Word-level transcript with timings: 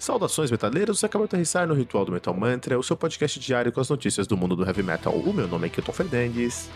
Saudações 0.00 0.50
metaleiros, 0.50 1.04
acabou 1.04 1.26
de 1.26 1.32
aterrissar 1.32 1.68
no 1.68 1.74
Ritual 1.74 2.06
do 2.06 2.12
Metal 2.12 2.32
Mantra, 2.32 2.78
o 2.78 2.82
seu 2.82 2.96
podcast 2.96 3.38
diário 3.38 3.70
com 3.70 3.82
as 3.82 3.90
notícias 3.90 4.26
do 4.26 4.34
mundo 4.34 4.56
do 4.56 4.64
heavy 4.64 4.82
metal. 4.82 5.12
O 5.12 5.30
meu 5.30 5.46
nome 5.46 5.66
é 5.66 5.68
Kilton 5.68 5.92
Fernandes. 5.92 6.70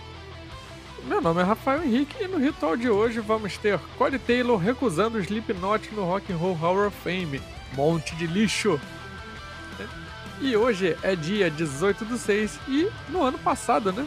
Meu 1.09 1.23
nome 1.23 1.41
é 1.41 1.43
Rafael 1.43 1.83
Henrique 1.83 2.23
e 2.23 2.29
no 2.29 2.37
ritual 2.37 2.77
de 2.77 2.91
hoje 2.91 3.21
vamos 3.21 3.57
ter 3.57 3.79
Corey 3.97 4.19
Taylor 4.19 4.59
recusando 4.59 5.17
o 5.17 5.21
Slipknot 5.23 5.95
no 5.95 6.05
Rock 6.05 6.35
and 6.35 6.37
Roll 6.37 6.53
Hall 6.53 6.87
of 6.87 6.95
Fame. 7.03 7.41
Monte 7.73 8.15
de 8.17 8.27
lixo! 8.27 8.79
E 10.43 10.55
hoje 10.55 10.95
é 11.03 11.17
dia 11.17 11.51
18 11.51 12.05
do 12.05 12.19
6 12.19 12.61
e 12.69 12.91
no 13.09 13.23
ano 13.23 13.39
passado, 13.39 13.91
né? 13.91 14.07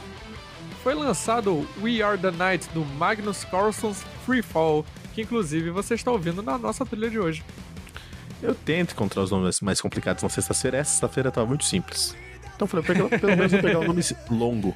Foi 0.84 0.93
lançado 0.93 1.68
We 1.81 2.04
Are 2.04 2.19
the 2.19 2.29
Night 2.29 2.69
do 2.69 2.86
Magnus 2.86 3.43
Carlson's 3.46 4.05
Free 4.27 4.43
Fall, 4.43 4.86
que 5.15 5.24
inclusive 5.24 5.71
você 5.71 5.96
está 5.96 6.11
ouvindo 6.11 6.43
na 6.43 6.55
nossa 6.55 6.86
trilha 6.86 7.10
de 7.10 7.18
hoje. 7.19 7.43
Eu 8.41 8.54
tento 8.54 8.91
encontrar 8.91 9.23
os 9.23 9.32
nomes 9.32 9.61
mais 9.61 9.82
complicados 9.82 10.21
na 10.23 10.29
sexta-feira, 10.29 10.77
essa 10.77 10.91
sexta-feira 10.91 11.29
estava 11.29 11.47
muito 11.47 11.65
simples. 11.65 12.15
Então 12.55 12.65
eu 12.65 12.68
falei, 12.68 12.86
pelo, 12.86 13.10
pelo 13.10 13.37
menos 13.37 13.51
vou 13.51 13.61
pegar 13.61 13.79
um 13.79 13.87
nome 13.87 14.01
longo. 14.29 14.75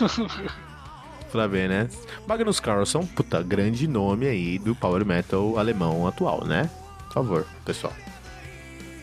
pra 1.30 1.46
ver, 1.46 1.68
né? 1.68 1.88
Magnus 2.26 2.60
Carlson, 2.60 3.06
puta, 3.06 3.42
grande 3.42 3.88
nome 3.88 4.26
aí 4.26 4.58
do 4.58 4.74
power 4.74 5.04
metal 5.04 5.58
alemão 5.58 6.06
atual, 6.06 6.44
né? 6.44 6.68
Por 7.06 7.14
favor, 7.14 7.46
pessoal. 7.64 7.92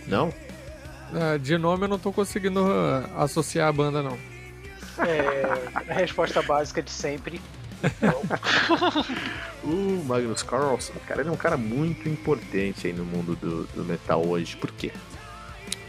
Não? 0.07 0.34
É, 1.13 1.37
de 1.37 1.57
nome 1.57 1.85
eu 1.85 1.87
não 1.87 1.99
tô 1.99 2.12
conseguindo 2.12 2.63
uh, 2.63 3.20
associar 3.21 3.67
a 3.67 3.71
banda, 3.71 4.03
não. 4.03 4.17
É, 4.99 5.91
a 5.91 5.93
resposta 5.93 6.41
básica 6.41 6.81
de 6.81 6.91
sempre. 6.91 7.41
o 9.63 10.04
Magnus 10.05 10.43
Carlson, 10.43 10.93
cara, 11.07 11.21
ele 11.21 11.29
é 11.29 11.31
um 11.31 11.37
cara 11.37 11.57
muito 11.57 12.07
importante 12.09 12.87
aí 12.87 12.93
no 12.93 13.05
mundo 13.05 13.35
do, 13.35 13.63
do 13.67 13.85
metal 13.85 14.26
hoje. 14.26 14.55
Por 14.57 14.71
quê? 14.71 14.91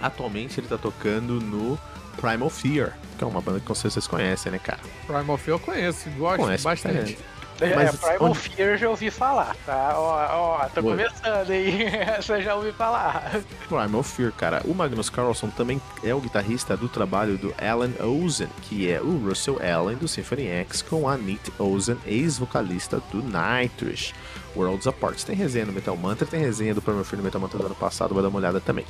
Atualmente 0.00 0.60
ele 0.60 0.68
tá 0.68 0.78
tocando 0.78 1.40
no 1.40 1.78
Primal 2.20 2.50
Fear, 2.50 2.96
que 3.18 3.24
é 3.24 3.26
uma 3.26 3.40
banda 3.40 3.60
que 3.60 3.68
vocês 3.68 4.06
conhecem, 4.06 4.52
né, 4.52 4.58
cara? 4.58 4.80
Primal 5.06 5.36
Fear 5.36 5.56
eu 5.56 5.60
conheço, 5.60 6.10
gosto 6.10 6.42
Conhece 6.42 6.64
bastante. 6.64 7.18
É, 7.60 7.74
Mas, 7.74 7.96
Primal 7.96 8.30
onde... 8.30 8.38
Fear 8.38 8.78
já 8.78 8.88
ouvi 8.88 9.10
falar, 9.10 9.54
tá? 9.66 9.92
Ó, 9.96 10.62
ó, 10.62 10.68
tô 10.68 10.82
começando 10.82 11.50
aí. 11.50 11.84
Essa 12.18 12.40
já 12.40 12.54
ouvi 12.54 12.72
falar. 12.72 13.40
Primal 13.68 14.02
Fear, 14.02 14.32
cara. 14.32 14.62
O 14.64 14.74
Magnus 14.74 15.10
Carlson 15.10 15.48
também 15.48 15.80
é 16.02 16.14
o 16.14 16.20
guitarrista 16.20 16.76
do 16.76 16.88
trabalho 16.88 17.36
do 17.36 17.54
Alan 17.60 17.92
Ozen, 18.02 18.48
que 18.62 18.90
é 18.90 19.00
o 19.00 19.18
Russell 19.18 19.60
Allen 19.62 19.96
do 19.96 20.08
Symphony 20.08 20.46
X, 20.46 20.80
com 20.80 21.08
a 21.08 21.16
Nate 21.16 21.52
Ozen, 21.58 21.98
ex-vocalista 22.06 23.02
do 23.12 23.22
Nightwish. 23.22 24.14
Worlds 24.56 24.86
Apart. 24.86 25.22
Tem 25.22 25.36
resenha 25.36 25.66
no 25.66 25.72
Metal 25.72 25.96
Mantra, 25.96 26.26
tem 26.26 26.40
resenha 26.40 26.74
do 26.74 26.82
Primal 26.82 27.04
Fear 27.04 27.18
no 27.18 27.24
Metal 27.24 27.40
Mantra 27.40 27.58
do 27.58 27.66
ano 27.66 27.74
passado, 27.74 28.14
vai 28.14 28.22
dar 28.22 28.30
uma 28.30 28.38
olhada 28.38 28.60
também. 28.60 28.84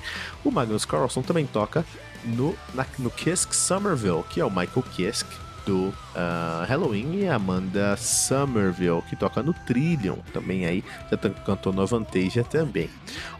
O 0.44 0.50
Magnus 0.50 0.84
Carlson 0.84 1.22
também 1.22 1.46
toca 1.46 1.84
no, 2.24 2.56
na, 2.74 2.86
no 2.98 3.10
Kisk 3.10 3.52
Somerville, 3.52 4.22
que 4.30 4.40
é 4.40 4.44
o 4.44 4.50
Michael 4.50 4.84
Kisk, 4.94 5.26
do 5.64 5.88
uh, 5.88 6.64
Halloween 6.66 7.20
e 7.20 7.28
Amanda 7.28 7.96
Somerville, 7.96 9.02
que 9.02 9.16
toca 9.16 9.42
no 9.42 9.52
Trillion, 9.52 10.16
também 10.32 10.66
aí, 10.66 10.84
já 11.10 11.16
cantou 11.44 11.72
no 11.72 11.82
Avantasia 11.82 12.44
também. 12.44 12.90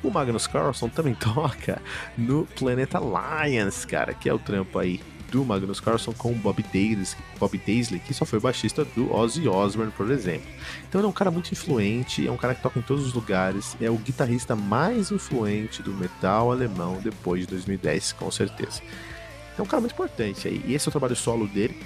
O 0.03 0.11
Magnus 0.11 0.47
Carlson 0.47 0.89
também 0.89 1.15
toca 1.19 1.81
no 2.17 2.47
Planet 2.59 2.95
Alliance, 2.95 3.87
cara, 3.87 4.15
que 4.15 4.29
é 4.29 4.35
o 4.35 4.39
trampo 4.39 4.79
aí 4.79 5.01
do 5.31 5.45
Magnus 5.45 5.81
Carlson 5.81 6.13
com 6.13 6.33
o 6.33 6.35
Bob 6.35 6.63
Daisley, 6.73 7.23
Bob 7.39 7.57
Daisley, 7.65 8.01
que 8.01 8.13
só 8.13 8.25
foi 8.25 8.41
baixista 8.41 8.85
do 8.85 9.15
Ozzy 9.15 9.49
Osbourne, 9.49 9.93
por 9.97 10.11
exemplo. 10.11 10.49
Então 10.89 11.01
ele 11.01 11.07
é 11.07 11.09
um 11.09 11.13
cara 11.13 11.31
muito 11.31 11.53
influente, 11.53 12.27
é 12.27 12.33
um 12.33 12.37
cara 12.37 12.55
que 12.55 12.63
toca 12.63 12.79
em 12.79 12.83
todos 12.83 13.07
os 13.07 13.15
lugares, 13.15 13.77
é 13.81 13.89
o 13.89 13.97
guitarrista 13.97 14.57
mais 14.57 15.11
influente 15.11 15.83
do 15.83 15.93
metal 15.93 16.51
alemão 16.51 17.01
depois 17.01 17.43
de 17.43 17.47
2010, 17.47 18.13
com 18.15 18.31
certeza. 18.31 18.83
É 19.59 19.63
um 19.63 19.67
cara 19.67 19.81
muito 19.81 19.93
importante 19.93 20.49
aí. 20.49 20.63
E 20.67 20.75
esse 20.75 20.89
é 20.89 20.91
o 20.91 20.93
trabalho 20.93 21.15
solo 21.15 21.47
dele. 21.47 21.77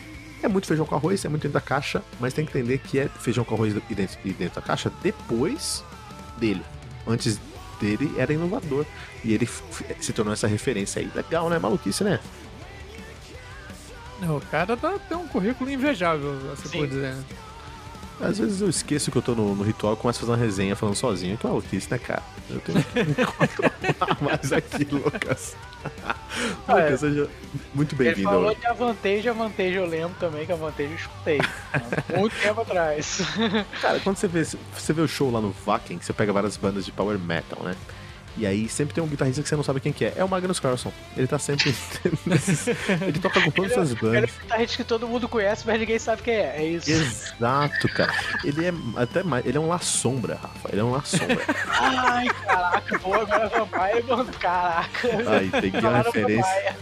É 0.45 0.49
muito 0.49 0.67
feijão 0.67 0.85
com 0.85 0.95
arroz, 0.95 1.25
é 1.25 1.29
muito 1.31 1.43
dentro 1.45 1.55
da 1.55 1.61
caixa, 1.61 2.03
mas 2.21 2.35
tem 2.35 2.45
que 2.45 2.51
entender 2.51 2.77
que 2.77 2.99
é 2.99 3.09
feijão 3.09 3.45
com 3.45 3.55
arroz 3.55 3.75
e 3.89 3.95
dentro, 3.95 4.19
e 4.23 4.31
dentro 4.31 4.57
da 4.57 4.61
caixa 4.61 4.93
depois 5.03 5.83
dele. 6.37 6.63
Antes 7.07 7.41
dele 7.81 8.13
era 8.19 8.31
inovador. 8.31 8.85
E 9.25 9.33
ele 9.33 9.49
se 9.99 10.13
tornou 10.13 10.35
essa 10.35 10.47
referência 10.47 11.01
aí. 11.01 11.11
Legal, 11.15 11.49
né? 11.49 11.59
Maluquice, 11.59 12.05
né? 12.05 12.21
O 14.23 14.39
cara 14.51 14.77
tá, 14.77 14.99
tem 14.99 15.17
um 15.17 15.27
currículo 15.27 15.71
invejável, 15.71 16.39
assim 16.53 16.69
por 16.69 16.87
dizer. 16.89 17.15
Né? 17.15 17.25
Às 18.21 18.39
vezes 18.39 18.61
eu 18.61 18.69
esqueço 18.69 19.11
que 19.11 19.17
eu 19.17 19.23
tô 19.23 19.35
no, 19.35 19.55
no 19.55 19.65
ritual 19.65 19.95
e 19.95 19.97
começo 19.97 20.19
a 20.19 20.21
fazer 20.21 20.33
uma 20.33 20.39
resenha 20.39 20.77
falando 20.77 20.95
sozinho. 20.95 21.39
Que 21.39 21.47
maluquice, 21.47 21.91
né, 21.91 21.99
cara? 21.99 22.23
Eu 22.51 22.61
tenho 22.61 22.85
que 22.85 23.25
controlar 23.25 24.19
mais 24.21 24.53
aqui, 24.53 24.85
Lucas. 24.85 25.57
Ah, 26.67 26.75
Lucas, 26.75 26.93
é. 26.93 26.97
seja 26.97 27.31
muito 27.75 27.95
bem-vindo. 27.95 28.29
Ele 28.29 28.37
falou 28.37 28.55
de 28.55 28.67
Avantage, 28.67 29.29
Avantage 29.29 29.75
eu 29.75 29.87
lembro 29.87 30.17
também 30.19 30.47
que 30.47 30.53
Avantage 30.53 30.91
eu 30.91 30.97
escutei. 30.97 31.39
muito 32.17 32.35
tempo 32.41 32.61
atrás. 32.61 33.21
Cara, 33.81 34.01
quando 34.05 34.17
você 34.17 34.27
vê, 34.27 34.45
você 34.45 34.93
vê 34.93 35.03
o 35.03 35.09
show 35.09 35.31
lá 35.31 35.41
no 35.41 35.51
Vakin, 35.51 35.99
você 36.01 36.13
pega 36.13 36.33
várias 36.33 36.57
bandas 36.57 36.85
de 36.85 36.93
power 36.93 37.19
metal, 37.19 37.63
né? 37.63 37.75
E 38.37 38.47
aí 38.47 38.69
sempre 38.69 38.95
tem 38.95 39.03
um 39.03 39.07
guitarrista 39.07 39.43
que 39.43 39.49
você 39.49 39.55
não 39.55 39.63
sabe 39.63 39.81
quem 39.81 39.93
que 39.93 40.05
é. 40.05 40.15
É 40.17 40.25
o 40.25 40.29
Magnus 40.29 40.59
Carlson. 40.59 40.93
Ele 41.17 41.27
tá 41.27 41.39
sempre. 41.39 41.75
ele 43.07 43.19
toca 43.21 43.41
com 43.41 43.51
todas 43.51 43.77
as 43.79 43.95
bandas. 43.95 44.15
Ele 44.15 44.27
é 44.27 44.29
um 44.29 44.43
guitarrista 44.43 44.77
que 44.77 44.85
todo 44.85 45.07
mundo 45.07 45.29
conhece, 45.29 45.65
mas 45.67 45.79
ninguém 45.79 45.99
sabe 45.99 46.23
quem 46.23 46.35
é. 46.35 46.57
É 46.57 46.65
isso. 46.65 46.91
Exato, 46.91 47.89
cara. 47.91 48.13
Ele 48.43 48.67
é 48.67 48.73
até 48.97 49.23
mais. 49.23 49.47
Ele 49.47 49.57
é 49.57 49.61
um 49.61 49.69
La 49.69 49.79
Sombra, 49.79 50.35
Rafa. 50.35 50.69
Ele 50.73 50.81
é 50.81 50.85
um 50.85 50.91
La 50.91 51.03
Sombra. 51.03 51.41
Ai, 51.69 52.29
caraca, 52.29 52.99
boa, 52.99 53.23
agora 53.23 53.49
Vampire, 53.49 54.03
mano. 54.09 54.33
Caraca. 54.41 55.09
Aí, 55.31 55.51
peguei 55.51 55.81
uma 55.81 55.99
referência. 55.99 56.77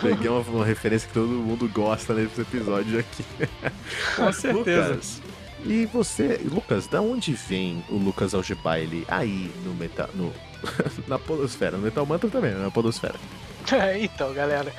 Peguei 0.00 0.28
uma, 0.28 0.40
uma, 0.40 0.64
referência 0.64 1.08
que 1.08 1.14
todo 1.14 1.28
mundo 1.28 1.68
gosta 1.68 2.14
nesse 2.14 2.40
episódio 2.40 2.98
aqui. 2.98 3.24
Com 4.16 4.32
certeza. 4.32 4.88
Lucas, 4.88 5.22
e 5.64 5.86
você, 5.86 6.40
Lucas, 6.44 6.86
da 6.86 7.00
onde 7.00 7.32
vem 7.32 7.84
o 7.88 7.96
Lucas 7.96 8.34
Algebaile 8.34 9.04
aí 9.08 9.50
no, 9.64 9.74
meta, 9.74 10.08
no 10.14 10.32
na 11.06 11.18
Podosfera. 11.18 11.76
No 11.76 11.82
Metal 11.82 12.06
Mantra 12.06 12.28
também, 12.30 12.52
na 12.52 12.70
Podosfera. 12.70 13.16
então, 14.00 14.32
galera. 14.32 14.72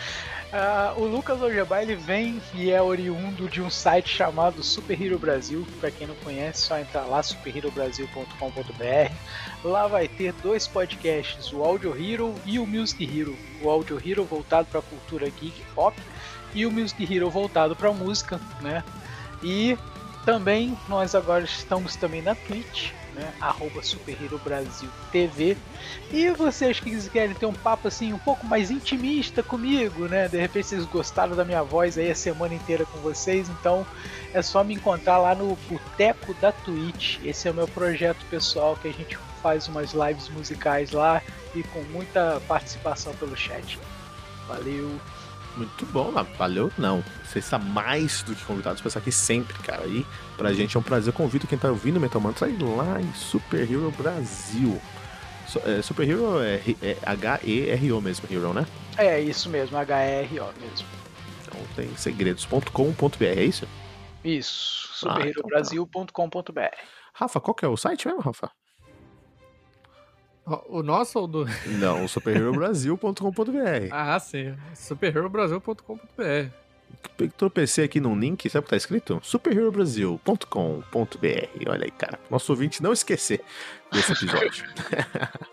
Uh, 0.47 1.01
o 1.01 1.05
Lucas 1.05 1.39
ele 1.41 1.95
vem 1.95 2.41
e 2.53 2.71
é 2.71 2.81
oriundo 2.81 3.49
de 3.49 3.61
um 3.61 3.69
site 3.69 4.07
chamado 4.07 4.63
Super 4.63 5.01
Hero 5.01 5.19
Brasil. 5.19 5.67
Para 5.79 5.91
quem 5.91 6.07
não 6.07 6.15
conhece, 6.15 6.61
só 6.61 6.79
entrar 6.79 7.01
lá 7.01 7.21
superherobrasil.com.br. 7.21 9.13
Lá 9.63 9.87
vai 9.87 10.07
ter 10.07 10.31
dois 10.41 10.65
podcasts, 10.65 11.51
o 11.51 11.61
Audio 11.63 11.93
Hero 12.01 12.33
e 12.45 12.59
o 12.59 12.65
Music 12.65 13.03
Hero. 13.03 13.35
O 13.61 13.69
Audio 13.69 14.01
Hero 14.03 14.23
voltado 14.23 14.69
para 14.69 14.79
a 14.79 14.83
cultura 14.83 15.29
geek 15.29 15.61
pop 15.75 15.99
e 16.53 16.65
o 16.65 16.71
Music 16.71 17.13
Hero 17.13 17.29
voltado 17.29 17.75
para 17.75 17.91
música, 17.91 18.39
né? 18.61 18.85
E 19.43 19.77
também 20.27 20.77
nós 20.89 21.15
agora 21.15 21.45
estamos 21.45 21.95
também 21.95 22.21
na 22.21 22.35
Twitch, 22.35 22.91
né? 23.15 23.33
Arroba 23.39 23.81
Super 23.81 24.21
Hero 24.21 24.37
Brasil 24.39 24.89
TV. 25.09 25.55
E 26.11 26.29
vocês 26.31 26.81
que 26.81 27.09
querem 27.09 27.33
ter 27.33 27.45
um 27.45 27.53
papo 27.53 27.87
assim 27.87 28.11
um 28.11 28.19
pouco 28.19 28.45
mais 28.45 28.69
intimista 28.69 29.41
comigo, 29.41 30.05
né? 30.09 30.27
De 30.27 30.37
repente 30.37 30.67
vocês 30.67 30.83
gostaram 30.83 31.33
da 31.33 31.45
minha 31.45 31.63
voz 31.63 31.97
aí 31.97 32.11
a 32.11 32.15
semana 32.15 32.53
inteira 32.53 32.85
com 32.85 32.97
vocês, 32.97 33.47
então 33.47 33.87
é 34.33 34.41
só 34.41 34.65
me 34.65 34.73
encontrar 34.73 35.17
lá 35.17 35.33
no 35.33 35.57
Boteco 35.69 36.33
da 36.41 36.51
Twitch. 36.51 37.19
Esse 37.23 37.47
é 37.47 37.51
o 37.51 37.53
meu 37.53 37.67
projeto 37.69 38.25
pessoal 38.29 38.75
que 38.75 38.89
a 38.89 38.91
gente 38.91 39.17
faz 39.41 39.69
umas 39.69 39.93
lives 39.93 40.27
musicais 40.27 40.91
lá 40.91 41.21
e 41.55 41.63
com 41.63 41.81
muita 41.83 42.41
participação 42.49 43.13
pelo 43.13 43.37
chat. 43.37 43.79
Valeu! 44.45 44.99
Muito 45.57 45.87
bom, 45.87 46.11
valeu 46.37 46.71
não. 46.77 47.03
Você 47.25 47.39
está 47.39 47.57
mais 47.57 48.21
do 48.21 48.35
que 48.35 48.45
convidado 48.45 48.79
para 48.79 48.87
estar 48.87 48.99
aqui 48.99 49.11
sempre, 49.11 49.57
cara. 49.63 49.87
E 49.87 50.05
pra 50.37 50.53
gente 50.53 50.77
é 50.77 50.79
um 50.79 50.83
prazer. 50.83 51.09
Eu 51.11 51.17
convido 51.17 51.47
quem 51.47 51.57
tá 51.57 51.69
ouvindo 51.69 51.99
Metal 51.99 52.21
Mantra 52.21 52.47
ir 52.47 52.61
lá 52.61 53.01
em 53.01 53.11
Super 53.13 53.61
Hero 53.61 53.91
Brasil. 53.97 54.79
É, 55.65 55.81
Super 55.81 56.07
Hero 56.07 56.39
é, 56.41 56.61
é 56.83 56.97
H-E-R-O 57.03 58.01
mesmo, 58.01 58.27
Hero, 58.31 58.53
né? 58.53 58.67
É, 58.97 59.19
isso 59.19 59.49
mesmo, 59.49 59.75
H-E-R-O 59.77 60.53
mesmo. 60.61 60.87
Então 61.41 61.59
tem 61.75 61.95
segredos.com.br, 61.95 63.23
é 63.23 63.43
isso? 63.43 63.67
Isso, 64.23 64.89
superherobrasil.com.br. 64.93 66.09
Ah, 66.19 66.35
então 66.35 66.53
tá. 66.53 66.71
Rafa, 67.13 67.39
qual 67.39 67.55
que 67.55 67.65
é 67.65 67.67
o 67.67 67.77
site 67.77 68.07
mesmo, 68.07 68.21
Rafa? 68.21 68.51
O 70.69 70.81
nosso 70.81 71.19
ou 71.19 71.27
do. 71.27 71.45
Não, 71.79 72.05
o 72.05 72.09
superherobrasil.com.br. 72.09 73.91
ah, 73.91 74.19
sim. 74.19 74.55
superherobrasil.com.br. 74.73 76.67
Tropecei 77.35 77.83
aqui 77.83 77.99
num 77.99 78.17
link, 78.17 78.49
sabe 78.49 78.61
o 78.61 78.63
que 78.63 78.69
tá 78.69 78.77
escrito? 78.77 79.19
superherobrasil.com.br. 79.21 81.67
Olha 81.67 81.83
aí, 81.83 81.91
cara. 81.91 82.17
Nosso 82.29 82.51
ouvinte 82.51 82.81
não 82.81 82.93
esquecer 82.93 83.43
desse 83.91 84.13
episódio. 84.13 84.65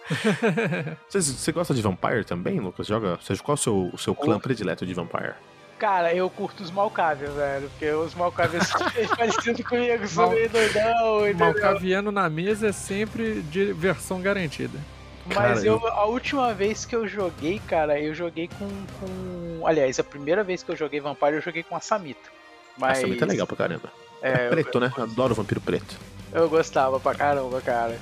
você, 1.08 1.20
você, 1.20 1.52
gosta 1.52 1.74
de 1.74 1.82
Vampire 1.82 2.24
também, 2.24 2.60
Lucas? 2.60 2.86
Joga. 2.86 3.18
Seja, 3.20 3.42
qual 3.42 3.54
é 3.54 3.58
o 3.58 3.62
seu, 3.62 3.90
o 3.92 3.98
seu 3.98 4.14
clã 4.14 4.38
predileto 4.38 4.86
de 4.86 4.94
Vampire? 4.94 5.34
Cara, 5.84 6.14
eu 6.14 6.30
curto 6.30 6.62
os 6.62 6.70
Malkavian, 6.70 7.30
velho. 7.32 7.68
Porque 7.68 7.90
os 7.90 8.14
Malkavian 8.14 8.62
são 8.62 8.80
parecidos 9.14 9.66
comigo, 9.66 10.08
são 10.08 10.30
meio 10.30 10.48
doidão. 10.48 11.34
Malkaviano 11.38 12.10
na 12.10 12.26
mesa 12.30 12.68
é 12.68 12.72
sempre 12.72 13.42
diversão 13.42 14.18
garantida. 14.18 14.78
Mas 15.26 15.36
Cara, 15.36 15.66
eu, 15.66 15.86
a 15.88 16.06
última 16.06 16.54
vez 16.54 16.86
que 16.86 16.96
eu 16.96 17.06
joguei, 17.06 17.60
cara, 17.68 18.00
eu 18.00 18.14
joguei 18.14 18.48
com, 18.48 18.66
com. 18.98 19.66
Aliás, 19.66 20.00
a 20.00 20.04
primeira 20.04 20.42
vez 20.42 20.62
que 20.62 20.72
eu 20.72 20.76
joguei 20.76 21.00
Vampire, 21.00 21.34
eu 21.34 21.42
joguei 21.42 21.62
com 21.62 21.76
a 21.76 21.80
Samita. 21.80 22.30
Mas. 22.78 22.96
Essa 22.98 23.06
muito 23.06 23.22
é 23.22 23.26
legal 23.26 23.46
pra 23.46 23.56
caramba. 23.56 23.92
É, 24.22 24.46
eu, 24.46 24.50
Preto, 24.52 24.80
né? 24.80 24.90
Eu 24.96 25.02
adoro 25.02 25.34
vampiro 25.34 25.60
preto. 25.60 25.98
eu 26.32 26.48
gostava 26.48 26.98
pra 26.98 27.14
caramba, 27.14 27.60
cara. 27.60 27.98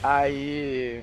Aí. 0.00 1.02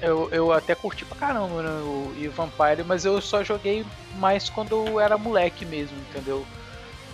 Eu, 0.00 0.28
eu 0.30 0.52
até 0.52 0.74
curti 0.74 1.04
pra 1.04 1.16
caramba 1.16 1.62
né, 1.62 1.70
o 1.82 2.12
e 2.16 2.28
o 2.28 2.32
Vampire, 2.32 2.84
mas 2.86 3.04
eu 3.04 3.20
só 3.20 3.44
joguei 3.44 3.84
mais 4.16 4.48
quando 4.48 4.86
eu 4.86 5.00
era 5.00 5.16
moleque 5.16 5.64
mesmo, 5.64 5.96
entendeu? 6.10 6.46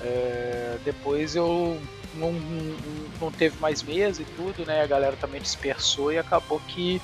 É, 0.01 0.77
depois 0.85 1.35
eu 1.35 1.81
não, 2.15 2.33
não, 2.33 2.77
não 3.21 3.33
teve 3.33 3.59
mais 3.59 3.83
mesa 3.83 4.23
e 4.23 4.25
tudo, 4.25 4.65
né? 4.67 4.83
A 4.83 4.87
galera 4.87 5.17
também 5.17 5.41
dispersou 5.41 6.13
e 6.13 6.19
acabou 6.19 6.61
que 6.69 7.01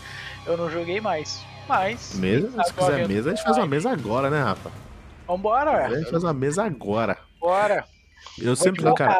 eu 0.46 0.56
não 0.56 0.70
joguei 0.70 1.00
mais. 1.00 1.42
Mas. 1.68 2.14
Mesa, 2.14 2.50
sabe 2.50 2.66
se 2.66 2.74
quiser 2.74 3.08
mesa, 3.08 3.30
a 3.30 3.34
gente 3.34 3.44
faz 3.44 3.56
uma 3.56 3.66
mesa 3.66 3.90
agora, 3.90 4.28
né, 4.28 4.42
Rafa? 4.42 4.70
Vambora, 5.26 5.86
A 5.86 5.94
gente 5.94 6.10
faz 6.10 6.24
uma 6.24 6.32
mesa 6.34 6.64
agora. 6.64 7.16
Bora. 7.40 7.84
Eu 8.38 8.46
Vou 8.46 8.56
sempre, 8.56 8.94
cara, 8.94 9.18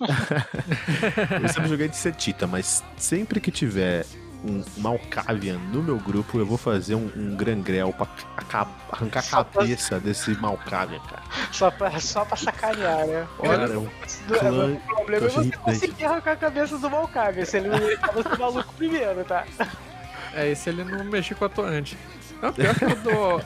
eu 1.40 1.48
sempre 1.48 1.68
joguei 1.68 1.88
de 1.88 1.96
setita, 1.96 2.46
mas 2.46 2.84
sempre 2.96 3.40
que 3.40 3.50
tiver 3.50 4.04
um 4.44 4.62
Malkavian 4.78 5.58
no 5.72 5.82
meu 5.82 5.96
grupo, 5.98 6.38
eu 6.38 6.46
vou 6.46 6.58
fazer 6.58 6.94
um, 6.94 7.10
um 7.16 7.36
Grangrel 7.36 7.92
pra 7.92 8.06
arrancar 8.90 9.20
a 9.20 9.22
Só 9.22 9.44
pra- 9.44 9.60
cabeça 9.62 10.00
desse 10.00 10.30
Malkavian, 10.32 11.00
cara. 11.00 11.22
Só 11.52 11.70
pra, 11.70 12.00
só 12.00 12.24
pra 12.24 12.36
sacanear, 12.36 13.06
né? 13.06 13.26
Cara, 13.42 13.64
é 13.72 13.78
um 13.78 13.84
Do- 14.26 14.38
clã 14.38 14.72
o 14.72 14.94
problema 14.96 15.26
é 15.26 15.30
que 15.30 15.36
eu 15.38 15.44
você 15.44 15.56
conseguir 15.56 16.04
arrancar 16.04 16.32
a 16.32 16.36
cabeça 16.36 16.78
do 16.78 16.90
Malkavian, 16.90 17.44
se 17.44 17.56
ele 17.58 17.96
tava 17.96 18.36
maluco 18.36 18.72
primeiro, 18.74 19.24
tá? 19.24 19.44
É, 20.34 20.48
esse 20.50 20.68
ele 20.70 20.82
não 20.84 21.04
mexeu 21.04 21.36
com 21.36 21.44
a 21.44 21.46
atuante. 21.46 21.96
Não, 22.40 22.52
pior 22.52 22.74
que 22.74 22.84
eu 22.84 22.96
dou, 22.96 23.42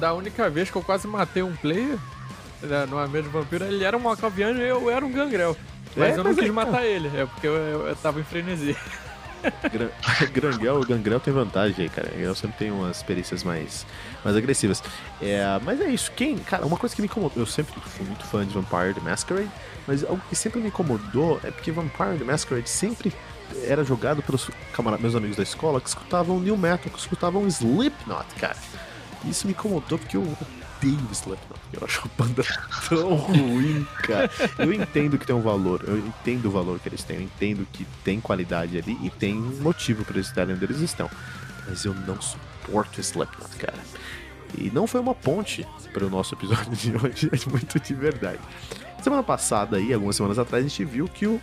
da 0.00 0.12
única 0.14 0.48
vez 0.50 0.70
que 0.70 0.76
eu 0.76 0.82
quase 0.82 1.06
matei 1.06 1.42
um 1.42 1.54
player 1.56 1.96
né, 2.62 2.86
numa 2.86 3.06
mesa 3.06 3.24
de 3.24 3.28
vampiro, 3.30 3.64
ele 3.64 3.84
era 3.84 3.96
um 3.96 4.00
Malkaviano 4.00 4.58
e 4.60 4.66
eu 4.68 4.90
era 4.90 5.04
um 5.04 5.12
Gangrel. 5.12 5.56
Mas 5.96 6.08
É, 6.10 6.12
eu 6.12 6.16
não 6.18 6.24
mas 6.24 6.38
é 6.38 6.40
quis 6.40 6.48
que- 6.50 6.54
matar 6.54 6.84
ele, 6.84 7.08
é 7.16 7.26
porque 7.26 7.46
eu, 7.46 7.54
eu, 7.54 7.86
eu 7.88 7.96
tava 7.96 8.20
em 8.20 8.24
frenesi. 8.24 8.76
Gran- 9.72 9.90
Grangrel, 10.32 10.80
Gangrel 10.84 11.20
tem 11.20 11.32
vantagem 11.32 11.84
aí, 11.84 11.88
cara. 11.88 12.08
Eu 12.14 12.34
sempre 12.34 12.56
tenho 12.58 12.74
umas 12.74 13.02
perícias 13.02 13.42
mais, 13.42 13.86
mais 14.24 14.36
agressivas. 14.36 14.82
É, 15.20 15.44
mas 15.64 15.80
é 15.80 15.88
isso. 15.88 16.10
Quem, 16.12 16.38
cara, 16.38 16.64
uma 16.66 16.76
coisa 16.76 16.94
que 16.94 17.00
me 17.02 17.06
incomodou, 17.06 17.42
eu 17.42 17.46
sempre 17.46 17.74
fui 17.80 18.06
muito 18.06 18.24
fã 18.24 18.44
de 18.46 18.52
Vampire 18.52 18.94
the 18.94 19.00
Masquerade, 19.00 19.50
mas 19.86 20.04
algo 20.04 20.20
que 20.28 20.36
sempre 20.36 20.60
me 20.60 20.68
incomodou 20.68 21.40
é 21.44 21.50
porque 21.50 21.70
Vampire 21.70 22.18
the 22.18 22.24
Masquerade 22.24 22.68
sempre 22.68 23.12
era 23.66 23.82
jogado 23.84 24.22
pelos 24.22 24.48
meus 25.00 25.14
amigos 25.14 25.36
da 25.36 25.42
escola 25.42 25.80
que 25.80 25.88
escutavam 25.88 26.38
New 26.38 26.56
Metal, 26.56 26.90
que 26.92 26.98
escutavam 26.98 27.46
Slipknot, 27.48 28.26
cara. 28.38 28.56
Isso 29.24 29.46
me 29.46 29.52
incomodou 29.52 29.98
porque 29.98 30.16
eu 30.16 30.36
odeio 30.80 30.98
Slipknot. 31.12 31.60
Eu 31.72 31.84
acho 31.84 32.02
a 32.04 32.22
banda 32.22 32.42
tão 32.88 33.14
ruim, 33.14 33.86
cara. 34.02 34.30
Eu 34.58 34.72
entendo 34.72 35.18
que 35.18 35.26
tem 35.26 35.36
um 35.36 35.42
valor, 35.42 35.84
eu 35.86 35.98
entendo 35.98 36.46
o 36.46 36.50
valor 36.50 36.78
que 36.78 36.88
eles 36.88 37.04
têm, 37.04 37.16
eu 37.16 37.22
entendo 37.22 37.66
que 37.72 37.84
tem 38.02 38.20
qualidade 38.20 38.78
ali 38.78 38.98
e 39.02 39.10
tem 39.10 39.36
um 39.36 39.60
motivo 39.60 40.04
para 40.04 40.14
eles 40.14 40.26
estarem 40.26 40.54
onde 40.54 40.64
eles 40.64 40.80
estão. 40.80 41.08
Mas 41.68 41.84
eu 41.84 41.94
não 41.94 42.20
suporto 42.20 43.00
Slipknot, 43.00 43.56
cara. 43.56 43.78
E 44.58 44.70
não 44.70 44.86
foi 44.86 45.00
uma 45.00 45.14
ponte 45.14 45.66
para 45.92 46.04
o 46.04 46.10
nosso 46.10 46.34
episódio 46.34 46.72
de 46.72 46.92
hoje, 46.96 47.30
é 47.32 47.50
muito 47.50 47.78
de 47.78 47.94
verdade. 47.94 48.40
Semana 49.02 49.22
passada 49.22 49.76
aí, 49.76 49.92
algumas 49.92 50.16
semanas 50.16 50.38
atrás, 50.38 50.64
a 50.64 50.68
gente 50.68 50.84
viu 50.84 51.06
que 51.06 51.26
o, 51.26 51.40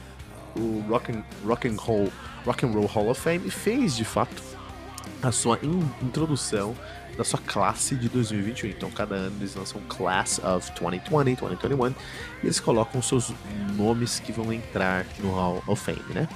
o 0.56 0.86
Rock, 0.90 1.12
and, 1.12 1.24
Rock, 1.45 1.68
and 1.68 1.75
Roll, 1.80 2.12
Rock 2.45 2.66
and 2.66 2.69
Roll 2.69 2.86
Hall 2.86 3.10
of 3.10 3.19
Fame 3.19 3.50
fez 3.50 3.95
de 3.95 4.04
fato 4.04 4.56
a 5.22 5.31
sua 5.31 5.60
in- 5.64 5.90
introdução 6.02 6.75
da 7.18 7.24
sua 7.24 7.40
classe 7.40 7.96
de 7.96 8.08
2021. 8.10 8.69
Então, 8.69 8.92
cada 8.92 9.16
ano 9.16 9.36
eles 9.40 9.56
lançam 9.56 9.81
Class 9.90 10.40
of 10.40 10.72
2020, 10.80 11.40
2021, 11.40 11.88
e 11.90 11.96
eles 12.46 12.60
colocam 12.60 13.02
seus 13.02 13.34
nomes 13.75 14.19
que 14.19 14.31
vão 14.31 14.54
entrar 14.54 15.06
no 15.19 15.31
Hall 15.31 15.64
of 15.68 15.84
Fame, 15.84 16.14
né? 16.14 16.28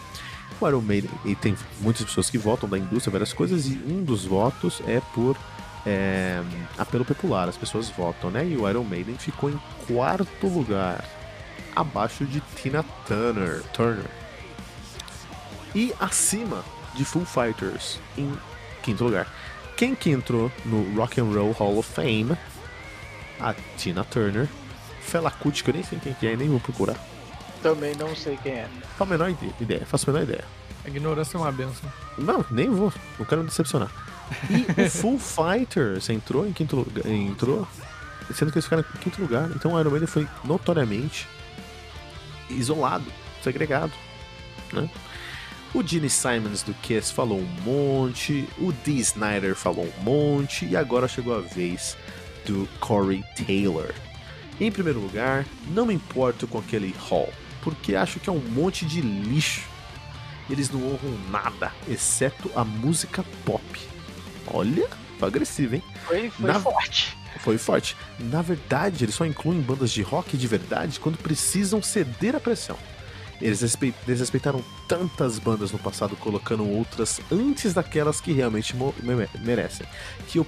O 0.60 0.68
Iron 0.68 0.82
Maiden, 0.82 1.10
e 1.26 1.36
tem 1.36 1.56
muitas 1.80 2.06
pessoas 2.06 2.30
que 2.30 2.38
votam 2.38 2.68
da 2.68 2.78
indústria, 2.78 3.12
várias 3.12 3.34
coisas, 3.34 3.68
e 3.68 3.80
um 3.88 4.04
dos 4.04 4.26
votos 4.26 4.82
é 4.88 5.02
por 5.14 5.38
é, 5.86 6.42
apelo 6.78 7.06
popular, 7.06 7.48
as 7.48 7.58
pessoas 7.58 7.90
votam, 7.90 8.30
né? 8.30 8.46
E 8.46 8.58
o 8.58 8.68
Iron 8.70 8.84
Maiden 8.84 9.16
ficou 9.18 9.50
em 9.50 9.60
quarto 9.88 10.48
lugar, 10.48 11.04
abaixo 11.76 12.26
de 12.26 12.42
Tina 12.56 12.84
Turner, 13.08 13.64
Turner 13.74 14.06
e 15.74 15.94
acima 16.00 16.64
de 16.96 17.06
Foo 17.06 17.26
Fighters 17.26 18.00
em 18.18 18.32
quinto 18.82 19.04
lugar. 19.04 19.28
Quem 19.78 19.96
que 19.96 20.10
entrou 20.12 20.52
no 20.66 20.96
Rock 20.96 21.20
and 21.20 21.26
Roll 21.26 21.52
Hall 21.54 21.78
of 21.78 21.90
Fame? 21.92 22.38
A 23.40 23.54
Tina 23.78 24.04
Turner, 24.04 24.48
Fela 25.02 25.32
Kuti, 25.32 25.64
que 25.64 25.70
eu 25.72 25.74
nem 25.74 25.84
sei 25.84 25.98
quem 26.00 26.14
que 26.14 26.28
é, 26.28 26.36
nem 26.36 26.48
vou 26.50 26.60
procurar. 26.60 26.96
Também 27.64 27.96
não 27.96 28.16
sei 28.16 28.38
quem 28.42 28.54
é. 28.54 28.68
Faço 28.98 29.04
a 29.04 29.06
menor 29.06 29.30
ide- 29.30 29.54
ideia, 29.60 29.86
faço 29.86 30.10
a 30.10 30.14
menor 30.14 30.24
ideia. 30.26 30.44
A 30.86 30.88
ignorância 30.88 31.38
é 31.38 31.40
uma 31.40 31.52
benção. 31.52 31.92
Não, 32.18 32.46
nem 32.52 32.70
vou, 32.70 32.92
não 33.18 33.26
quero 33.26 33.42
me 33.42 33.48
decepcionar. 33.48 33.90
E 34.50 34.82
o 34.84 34.90
Full 34.90 35.20
Fighters 35.20 36.10
entrou 36.10 36.48
em 36.48 36.54
quinto 36.54 36.76
lugar, 36.76 37.06
entrou, 37.08 37.68
sendo 38.34 38.52
que 38.52 38.58
eles 38.58 38.66
ficaram 38.66 38.84
em 38.96 38.98
quinto 39.00 39.22
lugar. 39.22 39.50
Então 39.56 39.74
o 39.74 39.80
Iron 39.80 39.90
Maiden 39.92 40.08
foi 40.08 40.28
notoriamente 40.44 41.28
isolado, 42.50 43.06
segregado, 43.44 43.92
né? 44.74 44.90
O 45.74 45.82
Gene 45.82 46.10
Simons 46.10 46.64
do 46.64 46.74
Kiss 46.76 47.14
falou 47.14 47.40
um 47.40 47.48
monte, 47.64 48.48
o 48.58 48.74
Dee 48.74 49.00
Snyder 49.00 49.56
falou 49.56 49.86
um 49.86 50.04
monte, 50.04 50.66
e 50.66 50.76
agora 50.76 51.08
chegou 51.08 51.36
a 51.36 51.40
vez 51.42 51.96
do 52.46 52.68
Corey 52.82 53.24
Taylor. 53.38 53.94
Em 54.60 54.70
primeiro 54.72 55.00
lugar, 55.00 55.46
não 55.70 55.86
me 55.86 55.94
importo 55.94 56.46
com 56.46 56.58
aquele 56.60 56.94
hall, 57.10 57.32
porque 57.64 57.96
acho 57.96 58.20
que 58.20 58.30
é 58.30 58.34
um 58.34 58.40
monte 58.40 58.86
de 58.86 59.00
lixo. 59.02 59.62
Eles 60.50 60.70
não 60.70 60.82
honram 60.86 61.18
nada, 61.30 61.72
exceto 61.88 62.52
a 62.54 62.66
música 62.66 63.24
pop. 63.46 63.64
Olha, 64.48 64.90
foi 65.18 65.28
agressivo, 65.30 65.76
hein? 65.76 65.84
Foi, 66.06 66.30
foi 66.30 66.48
Na- 66.52 66.60
forte. 66.60 67.18
Foi 67.40 67.58
forte. 67.58 67.96
Na 68.20 68.42
verdade, 68.42 69.06
eles 69.06 69.16
só 69.16 69.26
incluem 69.26 69.62
bandas 69.62 69.90
de 69.92 70.02
rock 70.02 70.36
de 70.38 70.48
verdade 70.48 71.00
quando 71.00 71.18
precisam 71.18 71.82
ceder 71.82 72.36
à 72.36 72.40
pressão. 72.42 72.78
Eles 73.42 73.62
respe- 73.62 73.94
desrespeitaram 74.06 74.64
tantas 74.88 75.40
bandas 75.40 75.72
no 75.72 75.80
passado, 75.80 76.16
colocando 76.16 76.68
outras 76.68 77.20
antes 77.32 77.74
daquelas 77.74 78.22
que 78.22 78.32
realmente 78.32 78.76
merecem. 79.40 79.88
Que 80.28 80.38
eu, 80.38 80.46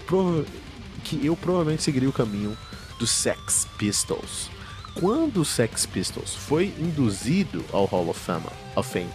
que 1.03 1.25
eu 1.25 1.35
provavelmente 1.35 1.81
seguiria 1.83 2.09
o 2.09 2.13
caminho 2.13 2.55
dos 2.99 3.09
Sex 3.09 3.67
Pistols. 3.77 4.49
Quando 4.93 5.41
o 5.41 5.45
Sex 5.45 5.87
Pistols 5.87 6.35
foi 6.35 6.67
induzido 6.77 7.65
ao 7.73 7.85
Hall 7.85 8.09
of 8.09 8.19
Fame, 8.19 8.45
of 8.75 8.87
Fame 8.89 9.09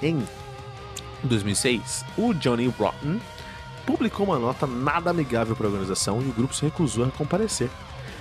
em 0.00 0.22
2006, 1.24 2.04
o 2.16 2.32
Johnny 2.32 2.68
Rotten 2.68 3.20
publicou 3.84 4.24
uma 4.26 4.38
nota 4.38 4.66
nada 4.66 5.10
amigável 5.10 5.56
para 5.56 5.66
a 5.66 5.70
organização 5.70 6.22
e 6.22 6.28
o 6.28 6.32
grupo 6.32 6.54
se 6.54 6.62
recusou 6.64 7.04
a 7.04 7.10
comparecer. 7.10 7.68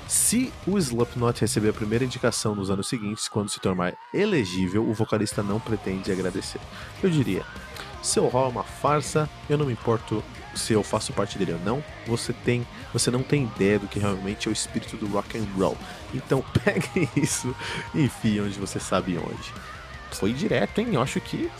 Se 0.09 0.51
o 0.65 0.75
Slipknot 0.79 1.39
receber 1.39 1.69
a 1.69 1.73
primeira 1.73 2.03
indicação 2.03 2.55
nos 2.55 2.71
anos 2.71 2.87
seguintes, 2.87 3.27
quando 3.27 3.47
se 3.47 3.59
tornar 3.59 3.93
elegível, 4.11 4.83
o 4.89 4.91
vocalista 4.91 5.43
não 5.43 5.59
pretende 5.59 6.11
agradecer. 6.11 6.59
Eu 7.03 7.11
diria: 7.11 7.45
seu 8.01 8.27
hall 8.27 8.47
é 8.47 8.49
uma 8.49 8.63
farsa, 8.63 9.29
eu 9.47 9.55
não 9.55 9.67
me 9.67 9.73
importo 9.73 10.23
se 10.55 10.73
eu 10.73 10.81
faço 10.81 11.13
parte 11.13 11.37
dele 11.37 11.53
ou 11.53 11.59
não. 11.59 11.83
Você 12.07 12.33
tem, 12.33 12.65
você 12.91 13.11
não 13.11 13.21
tem 13.21 13.43
ideia 13.43 13.77
do 13.77 13.87
que 13.87 13.99
realmente 13.99 14.47
é 14.47 14.51
o 14.51 14.51
espírito 14.51 14.97
do 14.97 15.05
rock 15.09 15.37
and 15.37 15.45
roll. 15.55 15.77
Então 16.11 16.43
pegue 16.65 17.07
isso 17.15 17.55
e 17.93 18.05
enfie 18.05 18.41
onde 18.41 18.57
você 18.57 18.79
sabe 18.79 19.15
onde. 19.15 19.53
Foi 20.09 20.33
direto, 20.33 20.81
hein? 20.81 20.87
Eu 20.93 21.03
acho 21.03 21.21
que 21.21 21.51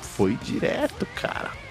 foi 0.00 0.34
direto, 0.34 1.06
cara. 1.14 1.63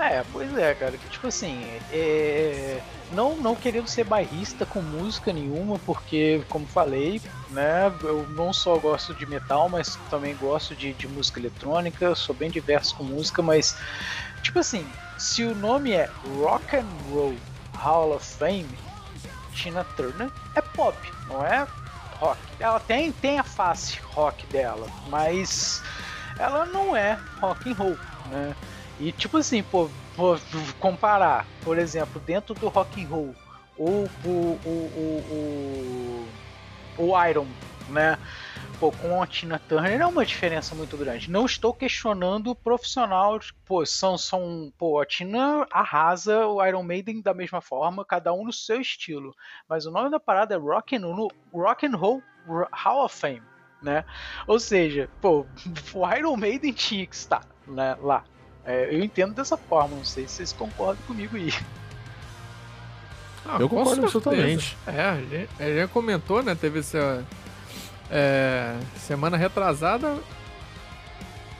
É, 0.00 0.24
pois 0.32 0.56
é, 0.56 0.74
cara. 0.74 0.96
Tipo 1.10 1.26
assim, 1.28 1.62
é... 1.92 2.80
não, 3.12 3.36
não 3.36 3.54
querendo 3.54 3.86
ser 3.86 4.04
bairrista 4.04 4.64
com 4.64 4.80
música 4.80 5.32
nenhuma, 5.32 5.78
porque, 5.80 6.42
como 6.48 6.66
falei, 6.66 7.20
né, 7.50 7.92
eu 8.02 8.26
não 8.30 8.52
só 8.52 8.76
gosto 8.78 9.14
de 9.14 9.26
metal, 9.26 9.68
mas 9.68 9.98
também 10.08 10.34
gosto 10.36 10.74
de, 10.74 10.94
de 10.94 11.06
música 11.06 11.38
eletrônica, 11.38 12.14
sou 12.14 12.34
bem 12.34 12.50
diverso 12.50 12.96
com 12.96 13.04
música, 13.04 13.42
mas, 13.42 13.76
tipo 14.42 14.58
assim, 14.58 14.86
se 15.18 15.44
o 15.44 15.54
nome 15.54 15.92
é 15.92 16.08
Rock 16.38 16.76
and 16.76 16.88
Roll 17.10 17.36
Hall 17.74 18.14
of 18.14 18.24
Fame, 18.24 18.68
Tina 19.54 19.84
Turner 19.96 20.30
é 20.54 20.60
pop, 20.60 20.96
não 21.28 21.44
é 21.44 21.66
rock. 22.18 22.38
Ela 22.58 22.78
tem, 22.80 23.10
tem 23.12 23.38
a 23.38 23.42
face 23.42 23.98
rock 24.12 24.46
dela, 24.46 24.86
mas 25.08 25.82
ela 26.38 26.66
não 26.66 26.94
é 26.94 27.18
rock 27.40 27.70
and 27.70 27.74
roll, 27.74 27.98
né? 28.26 28.54
E 29.00 29.10
tipo 29.12 29.38
assim, 29.38 29.62
pô, 29.62 29.88
pô, 30.14 30.36
comparar, 30.78 31.46
por 31.64 31.78
exemplo, 31.78 32.20
dentro 32.20 32.54
do 32.54 32.68
rock 32.68 33.02
and 33.02 33.08
roll, 33.08 33.34
o, 33.78 34.06
o, 34.24 34.60
o, 34.62 36.26
o, 36.98 37.04
o, 37.04 37.24
Iron 37.26 37.46
né? 37.88 38.18
Pô, 38.78 38.92
com 38.92 39.22
a 39.22 39.26
Tina 39.26 39.58
Turner 39.58 40.00
é 40.00 40.06
uma 40.06 40.24
diferença 40.24 40.74
muito 40.74 40.96
grande. 40.98 41.30
Não 41.30 41.46
estou 41.46 41.72
questionando 41.72 42.50
o 42.50 42.54
profissional, 42.54 43.38
pô, 43.66 43.84
são, 43.86 44.18
são, 44.18 44.72
pô, 44.78 45.00
a 45.00 45.06
Tina 45.06 45.66
arrasa 45.70 46.46
o 46.46 46.64
Iron 46.64 46.82
Maiden 46.82 47.22
da 47.22 47.32
mesma 47.32 47.60
forma, 47.62 48.04
cada 48.04 48.32
um 48.34 48.44
no 48.44 48.52
seu 48.52 48.80
estilo. 48.80 49.34
Mas 49.66 49.86
o 49.86 49.90
nome 49.90 50.10
da 50.10 50.20
parada 50.20 50.54
é 50.54 50.58
Rock 50.58 50.96
and, 50.96 51.06
Rock 51.52 51.86
and 51.86 51.96
Roll 51.96 52.22
Hall 52.72 53.04
of 53.04 53.16
Fame, 53.16 53.42
né? 53.82 54.04
Ou 54.46 54.58
seja, 54.58 55.08
pô, 55.20 55.46
o 55.94 56.14
Iron 56.14 56.36
Maiden 56.36 56.72
tinha 56.72 57.06
que 57.06 57.14
estar 57.14 57.46
né, 57.66 57.96
lá. 58.00 58.24
É, 58.70 58.88
eu 58.92 59.02
entendo 59.02 59.34
dessa 59.34 59.56
forma, 59.56 59.96
não 59.96 60.04
sei 60.04 60.28
se 60.28 60.34
vocês 60.34 60.52
concordam 60.52 61.02
comigo 61.04 61.36
aí. 61.36 61.52
Ah, 63.44 63.56
eu 63.58 63.68
concordo 63.68 64.04
absolutamente. 64.04 64.76
É, 64.86 65.46
ele 65.58 65.80
já 65.80 65.88
comentou, 65.88 66.40
né? 66.40 66.54
Teve 66.54 66.78
essa. 66.78 67.24
É, 68.08 68.76
semana 68.96 69.36
retrasada 69.36 70.18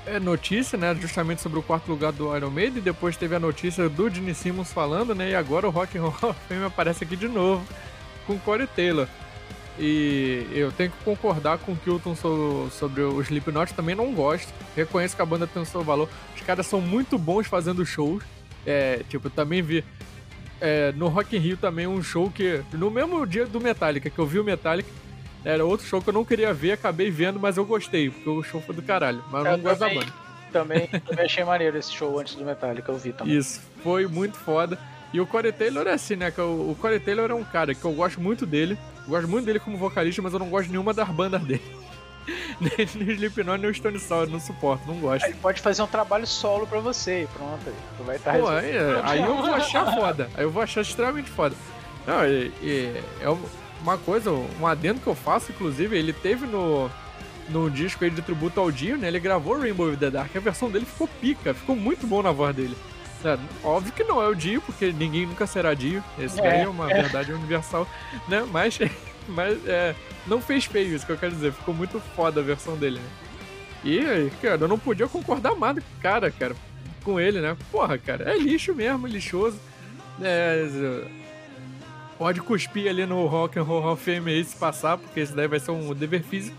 é 0.07 0.21
notícia, 0.21 0.79
né? 0.79 0.95
Justamente 0.95 1.43
sobre 1.43 1.59
o 1.59 1.62
quarto 1.62 1.88
lugar 1.88 2.12
do 2.12 2.37
Iron 2.37 2.50
Maiden. 2.50 2.79
E 2.79 2.81
depois 2.81 3.17
teve 3.17 3.35
a 3.35 3.40
notícia 3.40 3.88
do 3.88 4.09
Gene 4.09 4.35
Simmons 4.35 4.73
falando, 4.73 5.12
né? 5.12 5.31
E 5.31 5.35
agora 5.35 5.67
o 5.67 5.71
Rock 5.71 5.99
and 5.99 6.02
Roll 6.02 6.35
Fame 6.49 6.64
aparece 6.64 7.02
aqui 7.02 7.17
de 7.17 7.26
novo 7.26 7.67
com 8.25 8.38
Corey 8.38 8.69
Taylor. 8.69 9.09
E 9.78 10.46
eu 10.52 10.70
tenho 10.72 10.90
que 10.90 11.04
concordar 11.04 11.58
com 11.58 11.72
o 11.72 11.76
Kilton 11.76 12.14
sobre 12.70 13.02
o 13.02 13.20
Slipknot, 13.22 13.72
também 13.74 13.94
não 13.94 14.12
gosto. 14.12 14.52
Reconheço 14.76 15.16
que 15.16 15.22
a 15.22 15.26
banda 15.26 15.46
tem 15.46 15.62
o 15.62 15.66
seu 15.66 15.82
valor. 15.82 16.08
Os 16.34 16.42
caras 16.42 16.66
são 16.66 16.80
muito 16.80 17.16
bons 17.16 17.46
fazendo 17.46 17.84
shows. 17.86 18.22
É, 18.66 19.02
tipo, 19.08 19.28
eu 19.28 19.30
também 19.30 19.62
vi 19.62 19.84
é, 20.60 20.92
no 20.92 21.08
Rock 21.08 21.36
in 21.36 21.40
Rio 21.40 21.56
também 21.56 21.86
um 21.86 22.02
show 22.02 22.30
que, 22.30 22.62
no 22.72 22.90
mesmo 22.90 23.26
dia 23.26 23.46
do 23.46 23.60
Metallica, 23.60 24.10
que 24.10 24.18
eu 24.18 24.26
vi 24.26 24.38
o 24.38 24.44
Metallica, 24.44 24.90
era 25.44 25.64
outro 25.64 25.86
show 25.86 26.02
que 26.02 26.10
eu 26.10 26.14
não 26.14 26.24
queria 26.24 26.52
ver, 26.52 26.72
acabei 26.72 27.10
vendo, 27.10 27.40
mas 27.40 27.56
eu 27.56 27.64
gostei, 27.64 28.10
porque 28.10 28.28
o 28.28 28.42
show 28.42 28.60
foi 28.60 28.74
do 28.74 28.82
caralho. 28.82 29.24
Mas 29.30 29.44
eu 29.46 29.52
não 29.52 29.60
gosto 29.60 29.80
da 29.80 29.88
banda. 29.88 30.12
Também, 30.52 30.86
também 31.06 31.24
achei 31.24 31.44
maneiro 31.44 31.78
esse 31.78 31.92
show 31.92 32.18
antes 32.18 32.34
do 32.34 32.44
Metallica, 32.44 32.92
eu 32.92 32.98
vi 32.98 33.12
também. 33.12 33.36
Isso, 33.36 33.62
foi 33.82 34.06
muito 34.06 34.36
foda. 34.36 34.78
E 35.12 35.20
o 35.20 35.26
Corey 35.26 35.50
Taylor 35.50 35.86
é 35.88 35.92
assim, 35.92 36.14
né? 36.14 36.32
O 36.38 36.76
Corey 36.80 37.00
Taylor 37.00 37.30
é 37.30 37.34
um 37.34 37.42
cara 37.42 37.74
que 37.74 37.84
eu 37.84 37.92
gosto 37.92 38.20
muito 38.20 38.46
dele. 38.46 38.78
Gosto 39.11 39.29
muito 39.29 39.45
dele 39.45 39.59
como 39.59 39.76
vocalista, 39.76 40.23
mas 40.23 40.33
eu 40.33 40.38
não 40.38 40.49
gosto 40.49 40.67
de 40.67 40.71
nenhuma 40.71 40.95
das 40.95 41.09
bandas 41.09 41.43
dele. 41.43 41.62
nem 42.61 42.87
no 42.95 43.12
Slipknot, 43.12 43.59
nem 43.59 43.69
no 43.71 43.75
Stone 43.75 43.99
Sour, 43.99 44.29
não 44.29 44.38
suporto, 44.38 44.87
não 44.87 44.95
gosto. 45.00 45.25
Ele 45.25 45.35
pode 45.35 45.61
fazer 45.61 45.83
um 45.83 45.87
trabalho 45.87 46.26
solo 46.26 46.64
pra 46.64 46.79
você 46.79 47.25
e 47.25 47.26
pronto. 47.26 47.73
Tu 47.97 48.05
vai 48.05 48.17
estar 48.17 48.35
tá 48.35 48.38
Pô, 48.38 48.49
aí, 48.49 48.71
aí, 49.02 49.21
eu 49.21 49.37
vou 49.37 49.52
achar 49.52 49.93
foda. 49.93 50.31
Aí 50.35 50.45
eu 50.45 50.50
vou 50.50 50.62
achar 50.62 50.81
extremamente 50.83 51.29
foda. 51.29 51.57
Não, 52.07 52.25
e, 52.25 52.52
e, 52.62 53.02
é 53.21 53.37
uma 53.83 53.99
coisa, 53.99 54.31
um 54.31 54.67
adendo 54.67 55.00
que 55.00 55.09
eu 55.09 55.14
faço, 55.17 55.50
inclusive, 55.50 55.99
ele 55.99 56.12
teve 56.12 56.47
no, 56.47 56.88
no 57.49 57.69
disco 57.69 58.05
aí 58.05 58.11
de 58.11 58.23
tributo 58.23 58.61
ao 58.61 58.71
Dio, 58.71 58.97
né? 58.97 59.09
Ele 59.09 59.19
gravou 59.19 59.59
Rainbow 59.59 59.88
of 59.88 59.97
the 59.97 60.09
Dark. 60.09 60.37
A 60.37 60.40
versão 60.40 60.71
dele 60.71 60.87
ficou 60.87 61.09
pica, 61.21 61.52
ficou 61.52 61.75
muito 61.75 62.07
bom 62.07 62.23
na 62.23 62.31
voz 62.31 62.55
dele. 62.55 62.76
É, 63.24 63.38
óbvio 63.62 63.92
que 63.92 64.04
não 64.04 64.22
é 64.22 64.28
o 64.28 64.34
Dio, 64.34 64.60
porque 64.62 64.92
ninguém 64.92 65.26
nunca 65.26 65.46
será 65.46 65.74
Dio. 65.74 66.02
Esse 66.18 66.40
é, 66.40 66.62
é 66.62 66.68
uma 66.68 66.90
é. 66.90 67.02
verdade 67.02 67.32
universal, 67.32 67.86
né? 68.28 68.46
Mas, 68.50 68.78
mas 69.28 69.66
é, 69.66 69.94
não 70.26 70.40
fez 70.40 70.64
feio 70.64 70.94
isso 70.94 71.06
que 71.06 71.12
eu 71.12 71.18
quero 71.18 71.32
dizer. 71.32 71.52
Ficou 71.52 71.74
muito 71.74 72.00
foda 72.14 72.40
a 72.40 72.44
versão 72.44 72.76
dele, 72.76 72.98
né? 72.98 73.08
E, 73.84 74.30
cara, 74.42 74.62
eu 74.62 74.68
não 74.68 74.78
podia 74.78 75.08
concordar 75.08 75.54
mais 75.54 75.74
com 75.74 75.80
o 75.80 76.02
cara, 76.02 76.30
cara, 76.30 76.54
com 77.02 77.18
ele, 77.18 77.40
né? 77.40 77.56
Porra, 77.70 77.96
cara, 77.96 78.30
é 78.30 78.38
lixo 78.38 78.74
mesmo, 78.74 79.06
lixoso. 79.06 79.58
É, 80.20 80.66
pode 82.18 82.42
cuspir 82.42 82.88
ali 82.90 83.06
no 83.06 83.26
Rock 83.26 83.58
and 83.58 83.62
Roll 83.62 83.80
Hall 83.80 83.92
of 83.94 84.04
Fame 84.04 84.30
aí 84.30 84.44
se 84.44 84.54
passar, 84.54 84.98
porque 84.98 85.20
isso 85.20 85.34
daí 85.34 85.48
vai 85.48 85.58
ser 85.58 85.70
um 85.70 85.94
dever 85.94 86.22
físico 86.22 86.56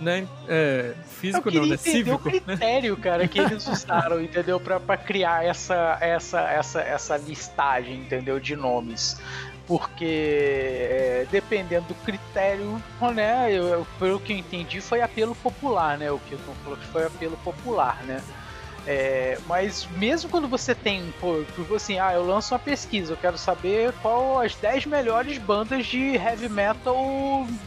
né? 0.00 0.26
É, 0.48 0.94
físico 1.06 1.50
não, 1.50 1.66
né? 1.66 1.76
Cívico. 1.76 2.28
o 2.28 2.32
né? 2.32 2.40
critério, 2.40 2.96
cara, 2.96 3.26
que 3.26 3.38
eles 3.38 3.66
usaram, 3.66 4.20
entendeu? 4.20 4.60
Pra, 4.60 4.78
pra 4.78 4.96
criar 4.96 5.44
essa, 5.44 5.98
essa, 6.00 6.40
essa, 6.40 6.80
essa 6.80 7.16
listagem, 7.16 7.96
entendeu? 7.96 8.38
De 8.38 8.56
nomes. 8.56 9.20
Porque 9.66 10.04
é, 10.04 11.26
dependendo 11.30 11.88
do 11.88 11.94
critério, 11.96 12.82
né? 13.14 13.52
Eu, 13.52 13.64
eu, 13.68 13.86
pelo 13.98 14.18
que 14.18 14.32
eu 14.32 14.38
entendi, 14.38 14.80
foi 14.80 15.02
apelo 15.02 15.34
popular, 15.34 15.98
né? 15.98 16.10
O 16.10 16.18
que 16.18 16.36
falou 16.64 16.78
que 16.78 16.86
foi 16.86 17.04
apelo 17.04 17.36
popular, 17.38 18.02
né? 18.04 18.22
É, 18.90 19.38
mas 19.46 19.86
mesmo 19.96 20.30
quando 20.30 20.48
você 20.48 20.74
tem, 20.74 21.12
pô, 21.20 21.44
assim, 21.76 21.98
ah, 21.98 22.14
eu 22.14 22.24
lanço 22.24 22.54
uma 22.54 22.58
pesquisa, 22.58 23.12
eu 23.12 23.18
quero 23.18 23.36
saber 23.36 23.92
qual 24.00 24.40
as 24.40 24.54
10 24.54 24.86
melhores 24.86 25.36
bandas 25.36 25.84
de 25.84 26.14
heavy 26.16 26.48
metal 26.48 26.96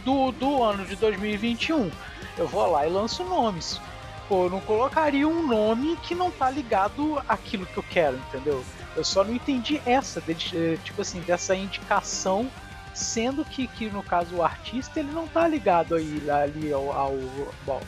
do, 0.04 0.32
do 0.32 0.64
ano 0.64 0.84
de 0.84 0.96
2021 0.96 1.92
eu 2.38 2.48
vou 2.48 2.70
lá 2.72 2.86
e 2.86 2.90
lanço 2.90 3.24
nomes. 3.24 3.80
Pô, 4.28 4.46
eu 4.46 4.50
não 4.50 4.62
colocaria 4.62 5.28
um 5.28 5.46
nome 5.46 5.98
que 5.98 6.16
não 6.16 6.32
tá 6.32 6.50
ligado 6.50 7.22
àquilo 7.28 7.66
que 7.66 7.78
eu 7.78 7.84
quero, 7.84 8.18
entendeu? 8.18 8.64
Eu 8.96 9.04
só 9.04 9.24
não 9.24 9.34
entendi 9.34 9.82
essa, 9.86 10.24
eh, 10.28 10.78
tipo 10.84 11.02
assim, 11.02 11.20
dessa 11.22 11.56
indicação, 11.56 12.50
sendo 12.94 13.46
que, 13.46 13.68
que 13.68 13.90
no 13.90 14.04
caso 14.04 14.36
o 14.36 14.44
artista 14.44 15.00
ele 15.00 15.12
não 15.12 15.28
tá 15.28 15.48
ligado 15.48 15.96
aí 15.96 16.30
ali 16.30 16.72
ao, 16.74 16.92
ao, 16.92 17.14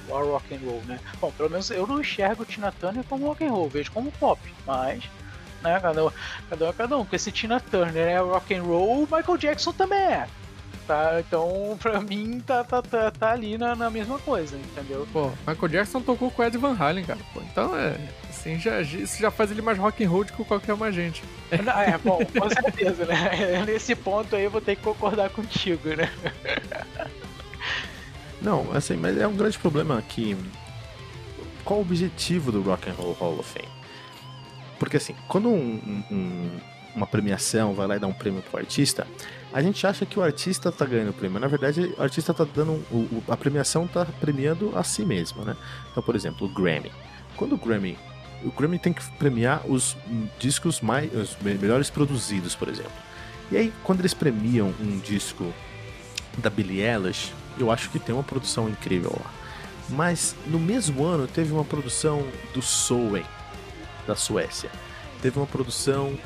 ao 0.09 0.25
rock 0.31 0.55
and 0.55 0.59
roll, 0.65 0.81
né? 0.85 0.99
Bom, 1.19 1.31
pelo 1.31 1.49
menos 1.49 1.69
eu 1.71 1.85
não 1.85 2.01
enxergo 2.01 2.43
o 2.43 2.45
Tina 2.45 2.71
Turner 2.71 3.03
como 3.05 3.27
rock 3.27 3.45
and 3.45 3.51
roll, 3.51 3.69
vejo 3.69 3.91
como 3.91 4.11
pop, 4.13 4.39
mas 4.65 5.03
né, 5.61 5.79
cada, 5.79 6.13
cada 6.49 6.65
um 6.65 6.69
é 6.69 6.73
cada 6.73 6.97
um, 6.97 7.03
porque 7.03 7.19
se 7.19 7.31
Tina 7.31 7.59
Turner 7.59 8.07
é 8.07 8.19
rock 8.19 8.53
and 8.53 8.63
roll, 8.63 9.03
o 9.03 9.15
Michael 9.15 9.37
Jackson 9.37 9.71
também 9.71 9.99
é 9.99 10.27
tá? 10.87 11.19
Então, 11.19 11.77
pra 11.81 11.99
mim, 12.01 12.39
tá, 12.45 12.63
tá, 12.63 12.81
tá, 12.81 13.11
tá 13.11 13.31
ali 13.31 13.57
na, 13.57 13.75
na, 13.75 13.89
mesma 13.89 14.19
coisa, 14.19 14.57
entendeu? 14.57 15.07
Pô, 15.11 15.31
Michael 15.47 15.67
Jackson 15.69 16.01
tocou 16.01 16.29
com 16.31 16.43
Ed 16.43 16.57
Van 16.57 16.75
Halen, 16.77 17.05
cara. 17.05 17.19
Pô, 17.33 17.41
então 17.41 17.77
é. 17.77 17.97
Assim, 18.29 18.59
já, 18.59 18.81
isso 18.81 19.19
já 19.19 19.31
faz 19.31 19.51
ele 19.51 19.61
mais 19.61 19.77
rock 19.77 20.03
and 20.03 20.09
roll 20.09 20.23
do 20.23 20.33
que 20.33 20.43
qualquer 20.43 20.73
uma 20.73 20.91
gente. 20.91 21.23
É, 21.53 21.97
bom, 21.99 22.19
com 22.25 22.49
certeza, 22.49 23.05
né? 23.05 23.63
Nesse 23.65 23.95
ponto 23.95 24.35
aí 24.35 24.43
eu 24.43 24.51
vou 24.51 24.61
ter 24.61 24.75
que 24.75 24.81
concordar 24.81 25.29
contigo, 25.29 25.89
né? 25.89 26.11
Não, 28.41 28.71
assim, 28.73 28.97
mas 28.97 29.17
é 29.17 29.27
um 29.27 29.35
grande 29.35 29.57
problema 29.57 30.01
que. 30.01 30.35
Qual 31.63 31.79
o 31.79 31.81
objetivo 31.83 32.51
do 32.51 32.61
Rock 32.61 32.89
and 32.89 32.93
Roll 32.93 33.13
Hall 33.13 33.39
of 33.39 33.49
Fame? 33.49 33.69
Porque 34.77 34.97
assim, 34.97 35.15
quando 35.27 35.47
um, 35.47 36.03
um, 36.11 36.49
uma 36.95 37.07
premiação 37.07 37.73
vai 37.73 37.87
lá 37.87 37.95
e 37.95 37.99
dá 37.99 38.07
um 38.07 38.13
prêmio 38.13 38.41
pro 38.41 38.59
artista, 38.59 39.07
a 39.53 39.61
gente 39.61 39.85
acha 39.85 40.05
que 40.05 40.17
o 40.17 40.23
artista 40.23 40.71
tá 40.71 40.85
ganhando 40.85 41.09
o 41.09 41.13
prêmio. 41.13 41.39
Na 41.39 41.47
verdade, 41.47 41.93
o 41.97 42.01
artista 42.01 42.33
tá 42.33 42.43
dando. 42.43 42.71
O, 42.91 43.23
a 43.27 43.37
premiação 43.37 43.87
tá 43.87 44.05
premiando 44.19 44.75
a 44.75 44.83
si 44.83 45.05
mesmo, 45.05 45.43
né? 45.43 45.55
Então, 45.91 46.01
por 46.01 46.15
exemplo, 46.15 46.47
o 46.47 46.49
Grammy. 46.49 46.91
Quando 47.35 47.53
o 47.53 47.57
Grammy. 47.57 47.97
O 48.43 48.51
Grammy 48.51 48.77
tem 48.77 48.91
que 48.91 49.09
premiar 49.17 49.61
os 49.65 49.95
discos 50.39 50.81
mais. 50.81 51.13
os 51.13 51.37
melhores 51.41 51.89
produzidos, 51.89 52.55
por 52.55 52.67
exemplo. 52.67 52.91
E 53.51 53.57
aí, 53.57 53.73
quando 53.83 53.99
eles 53.99 54.13
premiam 54.13 54.73
um 54.79 54.99
disco 54.99 55.53
da 56.39 56.49
Billie 56.49 56.81
Eilish, 56.81 57.31
eu 57.59 57.69
acho 57.69 57.89
que 57.91 57.99
tem 57.99 58.13
uma 58.13 58.23
produção 58.23 58.67
incrível 58.67 59.15
lá. 59.15 59.31
Mas 59.89 60.35
no 60.47 60.59
mesmo 60.59 61.05
ano 61.05 61.27
teve 61.27 61.53
uma 61.53 61.63
produção 61.63 62.25
do 62.53 62.61
Soen, 62.61 63.25
da 64.07 64.15
Suécia. 64.15 64.71
Teve 65.21 65.37
uma 65.37 65.45
produção 65.45 66.17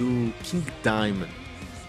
do 0.00 0.32
King 0.42 0.66
Diamond, 0.82 1.30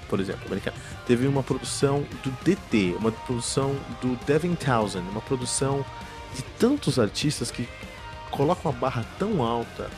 por 0.09 0.19
exemplo, 0.19 0.45
americano. 0.45 0.75
Teve 1.07 1.25
uma 1.25 1.41
produção 1.41 2.05
do 2.21 2.29
DT, 2.43 2.97
uma 2.99 3.11
produção 3.11 3.73
do 4.01 4.17
Devin 4.25 4.53
Townsend, 4.55 5.07
uma 5.09 5.21
produção 5.21 5.85
de 6.35 6.41
tantos 6.59 6.99
artistas 6.99 7.49
que 7.49 7.67
colocam 8.29 8.69
uma 8.69 8.77
barra 8.77 9.05
tão 9.17 9.41
alta. 9.41 9.89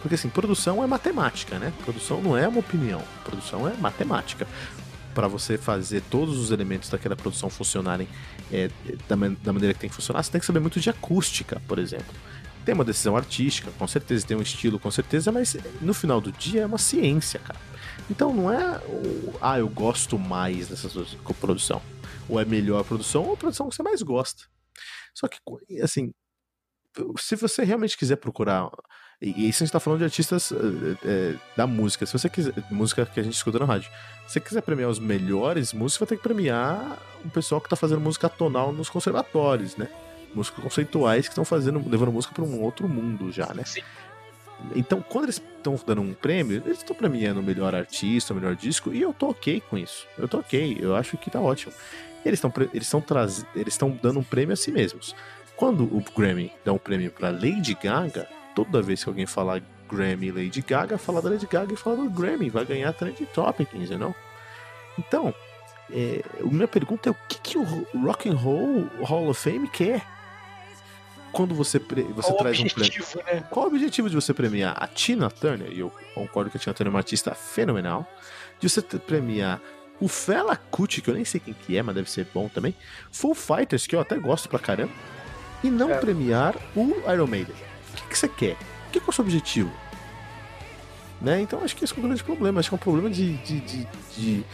Porque 0.00 0.14
assim, 0.14 0.28
produção 0.28 0.82
é 0.82 0.86
matemática, 0.86 1.58
né? 1.58 1.72
Produção 1.84 2.22
não 2.22 2.36
é 2.36 2.46
uma 2.46 2.60
opinião, 2.60 3.02
produção 3.24 3.68
é 3.68 3.74
matemática. 3.74 4.46
Para 5.12 5.26
você 5.26 5.58
fazer 5.58 6.00
todos 6.08 6.38
os 6.38 6.52
elementos 6.52 6.88
daquela 6.88 7.16
produção 7.16 7.50
funcionarem 7.50 8.06
é, 8.52 8.70
da, 9.08 9.16
da 9.42 9.52
maneira 9.52 9.74
que 9.74 9.80
tem 9.80 9.90
que 9.90 9.96
funcionar, 9.96 10.22
você 10.22 10.30
tem 10.30 10.40
que 10.40 10.46
saber 10.46 10.60
muito 10.60 10.78
de 10.78 10.88
acústica, 10.88 11.60
por 11.66 11.80
exemplo 11.80 12.14
tem 12.68 12.74
uma 12.74 12.84
decisão 12.84 13.16
artística, 13.16 13.70
com 13.78 13.88
certeza 13.88 14.26
tem 14.26 14.36
um 14.36 14.42
estilo, 14.42 14.78
com 14.78 14.90
certeza, 14.90 15.32
mas 15.32 15.56
no 15.80 15.94
final 15.94 16.20
do 16.20 16.30
dia 16.30 16.60
é 16.60 16.66
uma 16.66 16.76
ciência, 16.76 17.40
cara. 17.40 17.58
Então 18.10 18.34
não 18.34 18.52
é 18.52 18.76
o, 18.80 19.32
ah, 19.40 19.58
eu 19.58 19.66
gosto 19.70 20.18
mais 20.18 20.68
dessa 20.68 20.86
produção. 21.40 21.80
Ou 22.28 22.38
é 22.38 22.44
melhor 22.44 22.78
a 22.78 22.84
produção 22.84 23.24
ou 23.24 23.32
a 23.32 23.36
produção 23.38 23.70
que 23.70 23.74
você 23.74 23.82
mais 23.82 24.02
gosta. 24.02 24.42
Só 25.14 25.26
que, 25.28 25.38
assim, 25.82 26.12
se 27.18 27.36
você 27.36 27.64
realmente 27.64 27.96
quiser 27.96 28.16
procurar. 28.16 28.68
E 29.18 29.48
isso 29.48 29.62
a 29.62 29.66
gente 29.66 29.72
tá 29.72 29.80
falando 29.80 30.00
de 30.00 30.04
artistas 30.04 30.52
é, 30.52 31.36
da 31.56 31.66
música. 31.66 32.04
Se 32.04 32.12
você 32.12 32.28
quiser. 32.28 32.52
Música 32.70 33.06
que 33.06 33.18
a 33.18 33.22
gente 33.22 33.34
escuta 33.34 33.58
na 33.58 33.64
rádio. 33.64 33.90
Se 34.26 34.34
você 34.34 34.40
quiser 34.40 34.60
premiar 34.60 34.90
os 34.90 34.98
melhores 34.98 35.72
músicos, 35.72 36.00
vai 36.00 36.08
ter 36.08 36.16
que 36.16 36.22
premiar 36.22 36.98
o 37.24 37.30
pessoal 37.30 37.62
que 37.62 37.68
tá 37.70 37.76
fazendo 37.76 38.02
música 38.02 38.28
tonal 38.28 38.74
nos 38.74 38.90
conservatórios, 38.90 39.74
né? 39.74 39.88
Músicos 40.34 40.62
conceituais 40.62 41.26
que 41.26 41.32
estão 41.32 41.44
fazendo, 41.44 41.82
levando 41.88 42.12
música 42.12 42.34
para 42.34 42.44
um 42.44 42.60
outro 42.60 42.88
mundo 42.88 43.32
já, 43.32 43.52
né? 43.54 43.64
Sim. 43.64 43.82
Então, 44.74 45.00
quando 45.00 45.24
eles 45.24 45.36
estão 45.56 45.78
dando 45.86 46.02
um 46.02 46.12
prêmio, 46.12 46.62
eles 46.64 46.78
estão 46.78 46.94
premiando 46.94 47.40
o 47.40 47.42
melhor 47.42 47.74
artista, 47.74 48.32
o 48.32 48.36
melhor 48.36 48.56
disco, 48.56 48.92
e 48.92 49.00
eu 49.00 49.12
tô 49.12 49.28
ok 49.30 49.62
com 49.68 49.78
isso. 49.78 50.06
Eu 50.18 50.26
tô 50.26 50.38
ok, 50.38 50.76
eu 50.80 50.96
acho 50.96 51.16
que 51.16 51.30
tá 51.30 51.40
ótimo. 51.40 51.72
Eles 52.24 52.38
estão 52.38 52.52
eles 52.74 52.86
estão 52.86 53.00
traz... 53.00 53.46
eles 53.54 53.74
estão 53.74 53.96
dando 54.02 54.18
um 54.18 54.22
prêmio 54.22 54.52
a 54.52 54.56
si 54.56 54.72
mesmos. 54.72 55.14
Quando 55.56 55.84
o 55.84 56.02
Grammy 56.16 56.52
dá 56.64 56.72
um 56.72 56.78
prêmio 56.78 57.10
para 57.10 57.30
Lady 57.30 57.76
Gaga, 57.80 58.28
toda 58.54 58.82
vez 58.82 59.02
que 59.02 59.08
alguém 59.08 59.26
falar 59.26 59.62
Grammy 59.88 60.30
Lady 60.30 60.60
Gaga, 60.60 60.98
fala 60.98 61.22
da 61.22 61.30
Lady 61.30 61.46
Gaga 61.46 61.72
e 61.72 61.76
fala 61.76 61.96
do 61.96 62.10
Grammy, 62.10 62.50
vai 62.50 62.64
ganhar 62.64 62.92
Trend 62.92 63.16
Topics, 63.32 63.90
know? 63.90 64.14
Então, 64.98 65.32
é, 65.90 66.22
a 66.40 66.44
minha 66.44 66.68
pergunta 66.68 67.08
é 67.08 67.12
o 67.12 67.16
que, 67.28 67.40
que 67.40 67.58
o 67.58 67.64
Rock 68.02 68.28
and 68.28 68.34
Roll 68.34 68.88
Hall 69.02 69.28
of 69.28 69.40
Fame 69.40 69.68
quer? 69.68 70.04
Quando 71.32 71.54
você, 71.54 71.78
você 71.78 72.32
traz 72.36 72.60
um 72.60 72.68
prêmio. 72.68 73.04
Né? 73.26 73.44
Qual 73.50 73.66
o 73.66 73.68
objetivo 73.68 74.08
de 74.08 74.14
você 74.14 74.32
premiar 74.32 74.74
a 74.78 74.86
Tina 74.86 75.30
Turner? 75.30 75.70
E 75.72 75.80
eu 75.80 75.92
concordo 76.14 76.50
que 76.50 76.56
a 76.56 76.60
Tina 76.60 76.74
Turner 76.74 76.90
é 76.90 76.94
uma 76.94 77.00
artista 77.00 77.34
fenomenal. 77.34 78.06
De 78.58 78.68
você 78.68 78.82
premiar 78.82 79.60
o 80.00 80.08
Fela 80.08 80.56
Kuti, 80.56 81.00
que 81.00 81.10
eu 81.10 81.14
nem 81.14 81.24
sei 81.24 81.40
quem 81.40 81.54
que 81.54 81.76
é, 81.76 81.82
mas 81.82 81.94
deve 81.94 82.10
ser 82.10 82.26
bom 82.32 82.48
também. 82.48 82.74
Full 83.12 83.34
Fighters, 83.34 83.86
que 83.86 83.94
eu 83.94 84.00
até 84.00 84.16
gosto 84.16 84.48
pra 84.48 84.58
caramba. 84.58 84.92
E 85.62 85.70
não 85.70 85.90
é. 85.90 85.98
premiar 85.98 86.54
o 86.74 86.94
Iron 87.12 87.26
Maiden. 87.26 87.54
O 87.92 87.96
que, 87.96 88.08
que 88.08 88.18
você 88.18 88.28
quer? 88.28 88.56
O 88.88 88.90
que, 88.92 89.00
que 89.00 89.06
é 89.06 89.08
o 89.08 89.12
seu 89.12 89.24
objetivo? 89.24 89.72
Né? 91.20 91.40
Então 91.40 91.62
acho 91.64 91.74
que 91.74 91.84
esse 91.84 91.92
é 91.92 91.96
um 91.98 92.02
grande 92.02 92.22
problema. 92.22 92.60
Acho 92.60 92.68
que 92.70 92.74
é 92.74 92.76
um 92.76 92.78
problema 92.78 93.10
de, 93.10 93.36
de, 93.38 93.60
de, 93.60 93.88
de, 94.16 94.44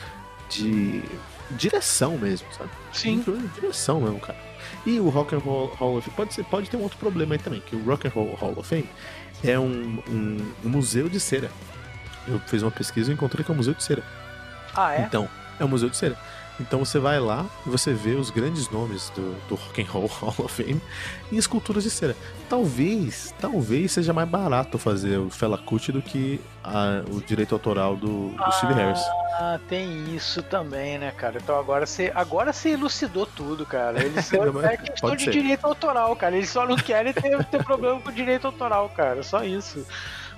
de 0.48 1.02
direção 1.50 2.16
mesmo, 2.16 2.46
sabe? 2.52 2.70
Sim. 2.92 3.20
De 3.20 3.48
direção 3.48 4.00
mesmo, 4.00 4.18
cara. 4.18 4.38
E 4.86 5.00
o 5.00 5.08
Rock 5.08 5.34
and 5.34 5.38
Roll 5.38 5.66
Hall 5.78 5.96
of 5.96 6.04
Fame 6.04 6.16
pode, 6.16 6.34
ser, 6.34 6.44
pode 6.44 6.70
ter 6.70 6.76
um 6.76 6.82
outro 6.82 6.98
problema 6.98 7.34
aí 7.34 7.38
também, 7.38 7.60
que 7.60 7.74
o 7.76 7.84
Rock 7.84 8.06
and 8.06 8.10
Roll 8.10 8.34
Hall 8.34 8.54
of 8.56 8.68
Fame 8.68 8.88
é 9.42 9.58
um, 9.58 10.02
um, 10.08 10.52
um 10.64 10.68
museu 10.68 11.08
de 11.08 11.20
cera. 11.20 11.50
Eu 12.26 12.38
fiz 12.46 12.62
uma 12.62 12.70
pesquisa 12.70 13.10
e 13.10 13.14
encontrei 13.14 13.44
que 13.44 13.50
é 13.50 13.54
um 13.54 13.56
museu 13.56 13.74
de 13.74 13.82
cera. 13.82 14.02
Ah, 14.74 14.94
é? 14.94 15.02
Então, 15.02 15.28
é 15.58 15.64
um 15.64 15.68
museu 15.68 15.88
de 15.88 15.96
cera. 15.96 16.16
Então 16.60 16.84
você 16.84 16.98
vai 16.98 17.18
lá 17.18 17.46
e 17.66 17.70
você 17.70 17.92
vê 17.92 18.10
os 18.10 18.30
grandes 18.30 18.70
nomes 18.70 19.10
do, 19.10 19.34
do 19.48 19.56
Rock 19.56 19.82
and 19.82 19.90
Roll 19.90 20.06
Hall 20.20 20.34
of 20.38 20.62
Fame 20.62 20.80
em 21.32 21.36
esculturas 21.36 21.82
de 21.82 21.90
cera. 21.90 22.14
Talvez, 22.48 23.34
talvez 23.40 23.92
seja 23.92 24.12
mais 24.12 24.28
barato 24.28 24.78
fazer 24.78 25.18
o 25.18 25.30
Fela 25.30 25.58
Kuti 25.58 25.90
do 25.90 26.00
que 26.00 26.40
a, 26.62 27.02
o 27.10 27.20
direito 27.20 27.54
autoral 27.54 27.96
do, 27.96 28.28
do 28.28 28.42
ah, 28.42 28.52
Steve 28.52 28.74
Harris. 28.74 29.00
Ah, 29.32 29.58
tem 29.68 30.14
isso 30.14 30.42
também, 30.42 30.96
né, 30.98 31.10
cara? 31.10 31.38
Então 31.42 31.58
agora 31.58 31.86
você, 31.86 32.12
agora 32.14 32.52
você 32.52 32.70
elucidou 32.70 33.26
tudo, 33.26 33.66
cara. 33.66 34.04
Eles 34.04 34.24
só, 34.24 34.36
é 34.62 34.76
questão 34.76 35.16
de 35.16 35.24
ser. 35.24 35.30
direito 35.30 35.64
autoral, 35.64 36.14
cara. 36.14 36.36
Eles 36.36 36.50
só 36.50 36.66
não 36.66 36.76
querem 36.76 37.12
ter, 37.12 37.44
ter 37.46 37.64
problema 37.64 38.00
com 38.00 38.12
direito 38.12 38.46
autoral, 38.46 38.88
cara. 38.90 39.22
Só 39.24 39.42
isso. 39.42 39.84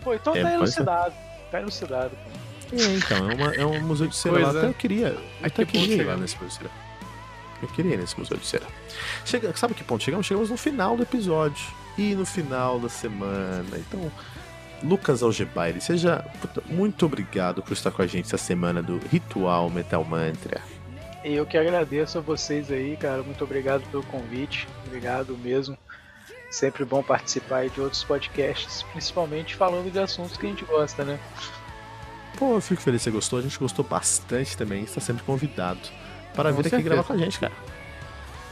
Pô, 0.02 0.14
então 0.14 0.34
é, 0.34 0.42
tá 0.42 0.54
elucidado. 0.54 1.14
Tá 1.50 1.60
elucidado, 1.60 2.10
cara. 2.10 2.45
É, 2.72 2.96
então, 2.96 3.30
é, 3.30 3.34
uma, 3.34 3.54
é 3.54 3.66
um 3.66 3.80
museu 3.82 4.06
de 4.06 4.16
cera 4.16 4.38
lá. 4.38 4.50
Até 4.50 4.66
eu 4.66 4.74
queria. 4.74 5.08
Eu 5.08 5.22
até 5.42 5.64
queria 5.64 5.96
ir 5.96 6.04
lá 6.04 6.16
nesse 6.16 6.34
museu 6.34 6.48
de 6.48 6.54
cera. 6.54 6.70
Eu 7.62 7.68
queria 7.68 7.94
ir 7.94 7.98
nesse 7.98 8.18
museu 8.18 8.36
de 8.36 8.46
cera. 8.46 8.66
Chega, 9.24 9.56
sabe 9.56 9.74
que 9.74 9.84
ponto 9.84 10.02
chegamos? 10.02 10.26
Chegamos 10.26 10.50
no 10.50 10.56
final 10.56 10.96
do 10.96 11.02
episódio. 11.02 11.64
E 11.96 12.14
no 12.14 12.26
final 12.26 12.78
da 12.78 12.90
semana. 12.90 13.78
Então, 13.78 14.12
Lucas 14.82 15.22
Algebaile, 15.22 15.80
seja 15.80 16.24
muito 16.66 17.06
obrigado 17.06 17.62
por 17.62 17.72
estar 17.72 17.90
com 17.90 18.02
a 18.02 18.06
gente 18.06 18.26
essa 18.26 18.36
semana 18.36 18.82
do 18.82 19.00
Ritual 19.10 19.70
Metal 19.70 20.04
Mantra. 20.04 20.60
Eu 21.24 21.46
que 21.46 21.56
agradeço 21.56 22.18
a 22.18 22.20
vocês 22.20 22.70
aí, 22.70 22.96
cara. 22.96 23.22
Muito 23.22 23.42
obrigado 23.42 23.82
pelo 23.90 24.02
convite. 24.04 24.68
Obrigado 24.86 25.36
mesmo. 25.38 25.76
Sempre 26.50 26.84
bom 26.84 27.02
participar 27.02 27.68
de 27.68 27.80
outros 27.80 28.04
podcasts, 28.04 28.84
principalmente 28.92 29.56
falando 29.56 29.90
de 29.90 29.98
assuntos 29.98 30.36
que 30.36 30.46
a 30.46 30.48
gente 30.48 30.64
gosta, 30.64 31.04
né? 31.04 31.18
Pô, 32.36 32.54
eu 32.54 32.60
fico 32.60 32.82
feliz 32.82 33.02
que 33.02 33.04
você 33.04 33.10
gostou. 33.10 33.38
A 33.38 33.42
gente 33.42 33.58
gostou 33.58 33.84
bastante 33.84 34.56
também. 34.56 34.82
Está 34.84 35.00
sempre 35.00 35.22
convidado 35.22 35.80
para 36.34 36.52
vir 36.52 36.66
aqui 36.66 36.82
gravar 36.82 37.04
com 37.04 37.14
a 37.14 37.16
gente, 37.16 37.40
cara. 37.40 37.52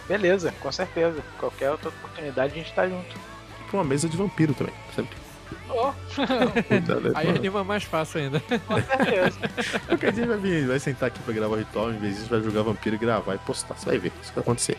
Beleza, 0.08 0.52
com 0.60 0.72
certeza. 0.72 1.22
Qualquer 1.38 1.70
outra 1.70 1.88
oportunidade 1.88 2.52
a 2.52 2.56
gente 2.56 2.72
tá 2.72 2.88
junto. 2.88 3.14
Pra 3.68 3.78
uma 3.78 3.84
mesa 3.84 4.08
de 4.08 4.16
vampiro 4.16 4.54
também, 4.54 4.74
sempre. 4.94 5.16
Oh. 5.68 5.92
Aí 7.14 7.28
anima 7.28 7.64
mais 7.64 7.84
fácil 7.84 8.20
ainda. 8.20 8.40
Com 8.40 8.80
certeza. 8.82 9.38
Qualquer 9.86 10.12
dia 10.12 10.26
vai 10.26 10.38
vir, 10.38 10.66
vai 10.66 10.78
sentar 10.78 11.08
aqui 11.08 11.18
pra 11.20 11.32
gravar 11.32 11.54
o 11.54 11.58
ritual, 11.58 11.92
em 11.92 11.98
vez 11.98 12.16
disso 12.16 12.28
vai 12.28 12.42
jogar 12.42 12.62
vampiro 12.62 12.96
e 12.96 12.98
gravar 12.98 13.34
e 13.34 13.38
postar. 13.38 13.76
Você 13.76 13.86
vai 13.86 13.98
ver, 13.98 14.12
isso 14.22 14.32
vai 14.34 14.42
acontecer. 14.42 14.78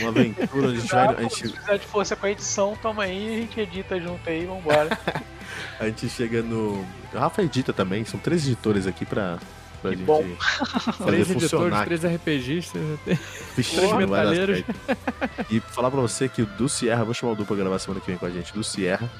Uma 0.00 0.08
aventura 0.10 0.68
onde 0.68 0.76
a 0.76 0.80
gente 0.80 0.90
vai. 0.90 1.06
A 1.06 1.22
gente... 1.22 1.34
Se 1.34 1.52
precisar 1.52 1.76
de 1.76 1.86
força 1.86 2.16
com 2.16 2.26
a 2.26 2.30
edição, 2.30 2.76
toma 2.80 3.04
aí 3.04 3.28
e 3.28 3.34
a 3.34 3.40
gente 3.40 3.60
edita 3.60 4.00
junto 4.00 4.28
aí, 4.28 4.44
vambora. 4.44 4.98
a 5.78 5.86
gente 5.86 6.08
chega 6.08 6.42
no. 6.42 6.86
O 7.12 7.18
Rafa 7.18 7.42
edita 7.42 7.72
também, 7.72 8.04
são 8.04 8.18
três 8.18 8.46
editores 8.46 8.86
aqui 8.86 9.04
pra, 9.04 9.38
pra 9.80 9.90
que 9.90 9.96
gente 9.98 10.06
bom. 10.06 10.24
fazer 10.38 11.04
três 11.04 11.28
funcionar. 11.28 11.82
Editores, 11.82 12.00
três 12.00 12.14
RPGistas, 12.14 12.82
Vixe, 13.56 13.76
três 13.76 13.92
metaleiros. 13.92 14.64
E 15.50 15.60
falar 15.60 15.90
pra 15.90 16.00
você 16.00 16.28
que 16.28 16.42
o 16.42 16.46
do 16.46 16.68
Sierra, 16.68 17.04
vou 17.04 17.14
chamar 17.14 17.32
o 17.32 17.36
Du 17.36 17.44
pra 17.44 17.56
gravar 17.56 17.78
semana 17.78 18.00
que 18.00 18.06
vem 18.06 18.16
com 18.16 18.26
a 18.26 18.30
gente, 18.30 18.52
do 18.54 18.64
Sierra, 18.64 19.10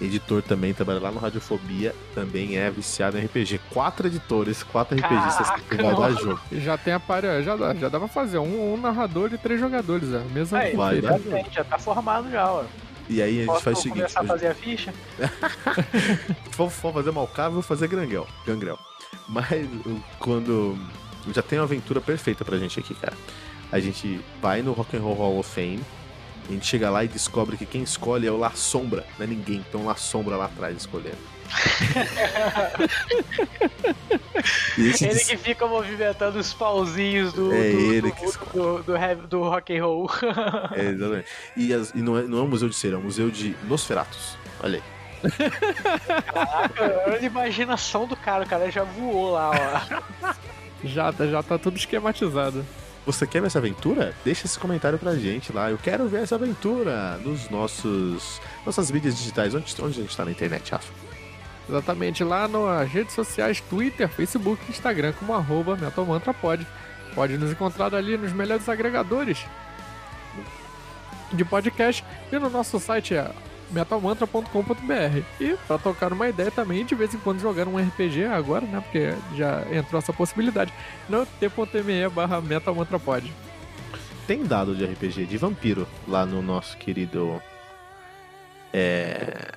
editor 0.00 0.42
também, 0.42 0.72
trabalha 0.72 0.98
lá 0.98 1.10
no 1.10 1.18
Radiofobia, 1.18 1.94
também 2.14 2.56
é 2.56 2.70
viciado 2.70 3.18
em 3.18 3.24
RPG. 3.24 3.60
Quatro 3.70 4.06
editores, 4.06 4.62
quatro 4.62 4.96
RPGistas 4.96 5.50
que 5.68 5.76
vai 5.76 5.94
dar 5.94 6.12
jogo. 6.12 6.40
Já 6.52 6.78
tem 6.78 6.94
a 6.94 7.00
parede, 7.00 7.44
já 7.44 7.56
dá, 7.56 7.74
já 7.74 7.88
dá 7.88 7.98
pra 7.98 8.08
fazer 8.08 8.38
um, 8.38 8.74
um 8.74 8.76
narrador 8.76 9.30
e 9.32 9.38
três 9.38 9.60
jogadores, 9.60 10.12
é. 10.12 10.22
Mesmo 10.32 10.56
Aí, 10.56 10.74
vai, 10.74 11.00
já, 11.00 11.18
tem, 11.18 11.46
já 11.50 11.64
tá 11.64 11.78
formado 11.78 12.30
já, 12.30 12.50
ó. 12.50 12.64
E 13.10 13.20
aí 13.20 13.38
a 13.38 13.40
gente 13.40 13.46
Posso 13.46 13.64
faz 13.64 13.78
o 13.78 13.82
seguinte. 13.82 13.96
começar 13.98 14.20
a 14.20 14.24
fazer 14.24 14.46
a 14.46 14.54
ficha? 14.54 14.94
for 16.52 16.70
fazer 16.70 17.10
Malcava, 17.10 17.50
vou 17.50 17.62
fazer 17.62 17.88
Grangrel. 17.88 18.26
Gangrel. 18.46 18.78
Mas 19.28 19.68
quando. 20.20 20.78
Já 21.34 21.42
tem 21.42 21.58
uma 21.58 21.64
aventura 21.64 22.00
perfeita 22.00 22.44
pra 22.44 22.56
gente 22.56 22.78
aqui, 22.78 22.94
cara. 22.94 23.16
A 23.72 23.80
gente 23.80 24.20
vai 24.40 24.62
no 24.62 24.72
Rock 24.72 24.96
and 24.96 25.00
Roll 25.00 25.14
Hall 25.16 25.38
of 25.40 25.50
Fame. 25.50 25.80
A 26.48 26.52
gente 26.52 26.64
chega 26.66 26.88
lá 26.88 27.04
e 27.04 27.08
descobre 27.08 27.56
que 27.56 27.66
quem 27.66 27.82
escolhe 27.82 28.26
é 28.28 28.30
o 28.30 28.36
La 28.36 28.52
Sombra, 28.52 29.04
não 29.18 29.24
é 29.24 29.28
ninguém. 29.28 29.64
Então 29.68 29.86
La 29.86 29.96
Sombra 29.96 30.36
lá 30.36 30.44
atrás 30.46 30.76
escolhendo. 30.76 31.18
ele 34.78 35.20
que 35.20 35.36
fica 35.36 35.66
movimentando 35.66 36.38
os 36.38 36.52
pauzinhos 36.52 37.32
do, 37.32 37.52
é 37.52 37.70
do, 37.70 37.92
ele 37.92 38.02
do, 38.02 38.12
que 38.12 38.24
do, 38.24 38.32
do, 38.82 38.82
do, 38.82 39.26
do, 39.26 39.42
rock 39.42 39.76
and 39.76 39.84
roll. 39.84 40.08
É, 40.76 40.86
exatamente. 40.86 41.26
E, 41.56 41.74
as, 41.74 41.90
e 41.90 41.98
não, 41.98 42.16
é, 42.18 42.22
não 42.22 42.38
é 42.38 42.42
um 42.42 42.48
museu 42.48 42.68
de 42.68 42.74
cera, 42.74 42.94
é 42.94 42.98
um 42.98 43.02
museu 43.02 43.30
de 43.30 43.56
Nosferatus. 43.64 44.36
Olha 44.62 44.78
aí. 44.78 44.84
Caraca, 46.32 47.02
olha 47.06 47.18
a 47.18 47.22
imaginação 47.22 48.06
do 48.06 48.16
cara, 48.16 48.44
o 48.44 48.48
cara 48.48 48.70
já 48.70 48.84
voou 48.84 49.32
lá, 49.32 49.50
ó. 49.50 50.30
Já, 50.82 51.12
já 51.12 51.42
tá 51.42 51.58
tudo 51.58 51.76
esquematizado. 51.76 52.64
Você 53.04 53.26
quer 53.26 53.40
ver 53.40 53.48
essa 53.48 53.58
aventura? 53.58 54.14
Deixa 54.24 54.46
esse 54.46 54.58
comentário 54.58 54.98
pra 54.98 55.14
gente 55.14 55.52
lá. 55.52 55.70
Eu 55.70 55.76
quero 55.76 56.08
ver 56.08 56.22
essa 56.22 56.36
aventura 56.36 57.18
nos 57.18 57.50
nossos 57.50 58.40
nossas 58.64 58.90
mídias 58.90 59.14
digitais. 59.16 59.54
Onde, 59.54 59.74
onde 59.82 60.00
a 60.00 60.02
gente 60.02 60.16
tá 60.16 60.24
na 60.24 60.30
internet, 60.30 60.70
Rafa? 60.70 61.09
Exatamente, 61.68 62.24
lá 62.24 62.48
nas 62.48 62.90
redes 62.90 63.14
sociais, 63.14 63.60
Twitter, 63.60 64.08
Facebook 64.08 64.60
Instagram, 64.68 65.12
como 65.12 65.34
arroba 65.34 65.76
MetalMantraPod. 65.76 66.66
Pode 67.14 67.36
nos 67.38 67.50
encontrar 67.50 67.94
ali 67.94 68.16
nos 68.16 68.32
melhores 68.32 68.68
agregadores 68.68 69.44
de 71.32 71.44
podcast 71.44 72.04
e 72.32 72.38
no 72.38 72.50
nosso 72.50 72.78
site 72.80 73.14
é 73.14 73.30
metalmantra.com.br. 73.70 75.22
E 75.40 75.56
para 75.66 75.78
tocar 75.78 76.12
uma 76.12 76.28
ideia 76.28 76.50
também, 76.50 76.84
de 76.84 76.94
vez 76.94 77.14
em 77.14 77.18
quando 77.18 77.40
jogar 77.40 77.68
um 77.68 77.76
RPG 77.78 78.24
agora, 78.24 78.66
né? 78.66 78.80
Porque 78.80 79.14
já 79.36 79.64
entrou 79.72 79.98
essa 79.98 80.12
possibilidade. 80.12 80.72
No 81.08 81.24
t.me 81.24 82.08
barra 82.08 82.40
metalmantrapod. 82.40 83.32
Tem 84.26 84.44
dado 84.44 84.74
de 84.74 84.84
RPG 84.84 85.26
de 85.26 85.38
vampiro 85.38 85.86
lá 86.06 86.26
no 86.26 86.42
nosso 86.42 86.76
querido 86.76 87.40
é... 88.72 89.52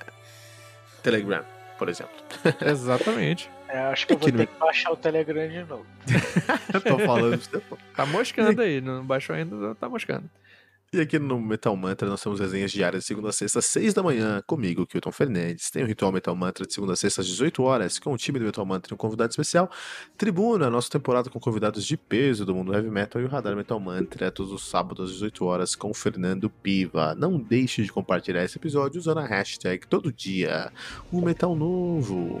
Telegram, 1.02 1.44
por 1.78 1.88
exemplo. 1.88 2.14
Exatamente. 2.64 3.50
É, 3.68 3.78
acho 3.86 4.06
que 4.06 4.12
eu 4.12 4.18
vou 4.18 4.30
ter 4.30 4.46
que 4.46 4.58
baixar 4.58 4.92
o 4.92 4.96
Telegram 4.96 5.48
de 5.48 5.64
novo. 5.64 5.86
Tô 6.86 6.98
falando 6.98 7.34
isso 7.34 7.50
depois. 7.50 7.80
Tá 7.96 8.06
moscando 8.06 8.62
aí, 8.62 8.80
não 8.80 9.04
baixou 9.04 9.34
ainda, 9.34 9.74
tá 9.74 9.88
moscando. 9.88 10.30
E 10.94 11.00
aqui 11.00 11.18
no 11.18 11.40
Metal 11.40 11.74
Mantra 11.76 12.08
nós 12.08 12.22
temos 12.22 12.38
resenhas 12.38 12.70
diárias 12.70 13.02
de 13.02 13.08
segunda 13.08 13.30
a 13.30 13.32
sexta, 13.32 13.58
às 13.58 13.64
6 13.64 13.94
da 13.94 14.00
manhã, 14.00 14.40
comigo, 14.46 14.86
Kilton 14.86 15.10
Fernandes. 15.10 15.68
Tem 15.68 15.82
o 15.82 15.86
Ritual 15.86 16.12
Metal 16.12 16.36
Mantra 16.36 16.64
de 16.64 16.72
segunda 16.72 16.92
a 16.92 16.96
sexta, 16.96 17.20
às 17.20 17.26
18 17.26 17.64
horas, 17.64 17.98
com 17.98 18.12
o 18.12 18.16
time 18.16 18.38
do 18.38 18.44
Metal 18.44 18.64
Mantra 18.64 18.92
e 18.92 18.94
um 18.94 18.96
convidado 18.96 19.30
especial. 19.30 19.68
Tribuna, 20.16 20.70
nossa 20.70 20.88
temporada 20.88 21.28
com 21.28 21.40
convidados 21.40 21.84
de 21.84 21.96
peso 21.96 22.46
do 22.46 22.54
mundo 22.54 22.72
heavy 22.72 22.90
metal 22.90 23.20
e 23.20 23.24
o 23.24 23.28
Radar 23.28 23.56
Metal 23.56 23.80
Mantra, 23.80 24.30
todos 24.30 24.52
os 24.52 24.68
sábados 24.68 25.06
às 25.06 25.12
18 25.14 25.44
horas, 25.44 25.74
com 25.74 25.90
o 25.90 25.94
Fernando 25.94 26.48
Piva. 26.48 27.12
Não 27.16 27.40
deixe 27.40 27.82
de 27.82 27.90
compartilhar 27.90 28.44
esse 28.44 28.56
episódio 28.56 29.00
usando 29.00 29.18
a 29.18 29.26
hashtag 29.26 29.88
todo 29.88 30.12
dia, 30.12 30.70
um 31.12 31.20
metal 31.22 31.56
novo. 31.56 32.40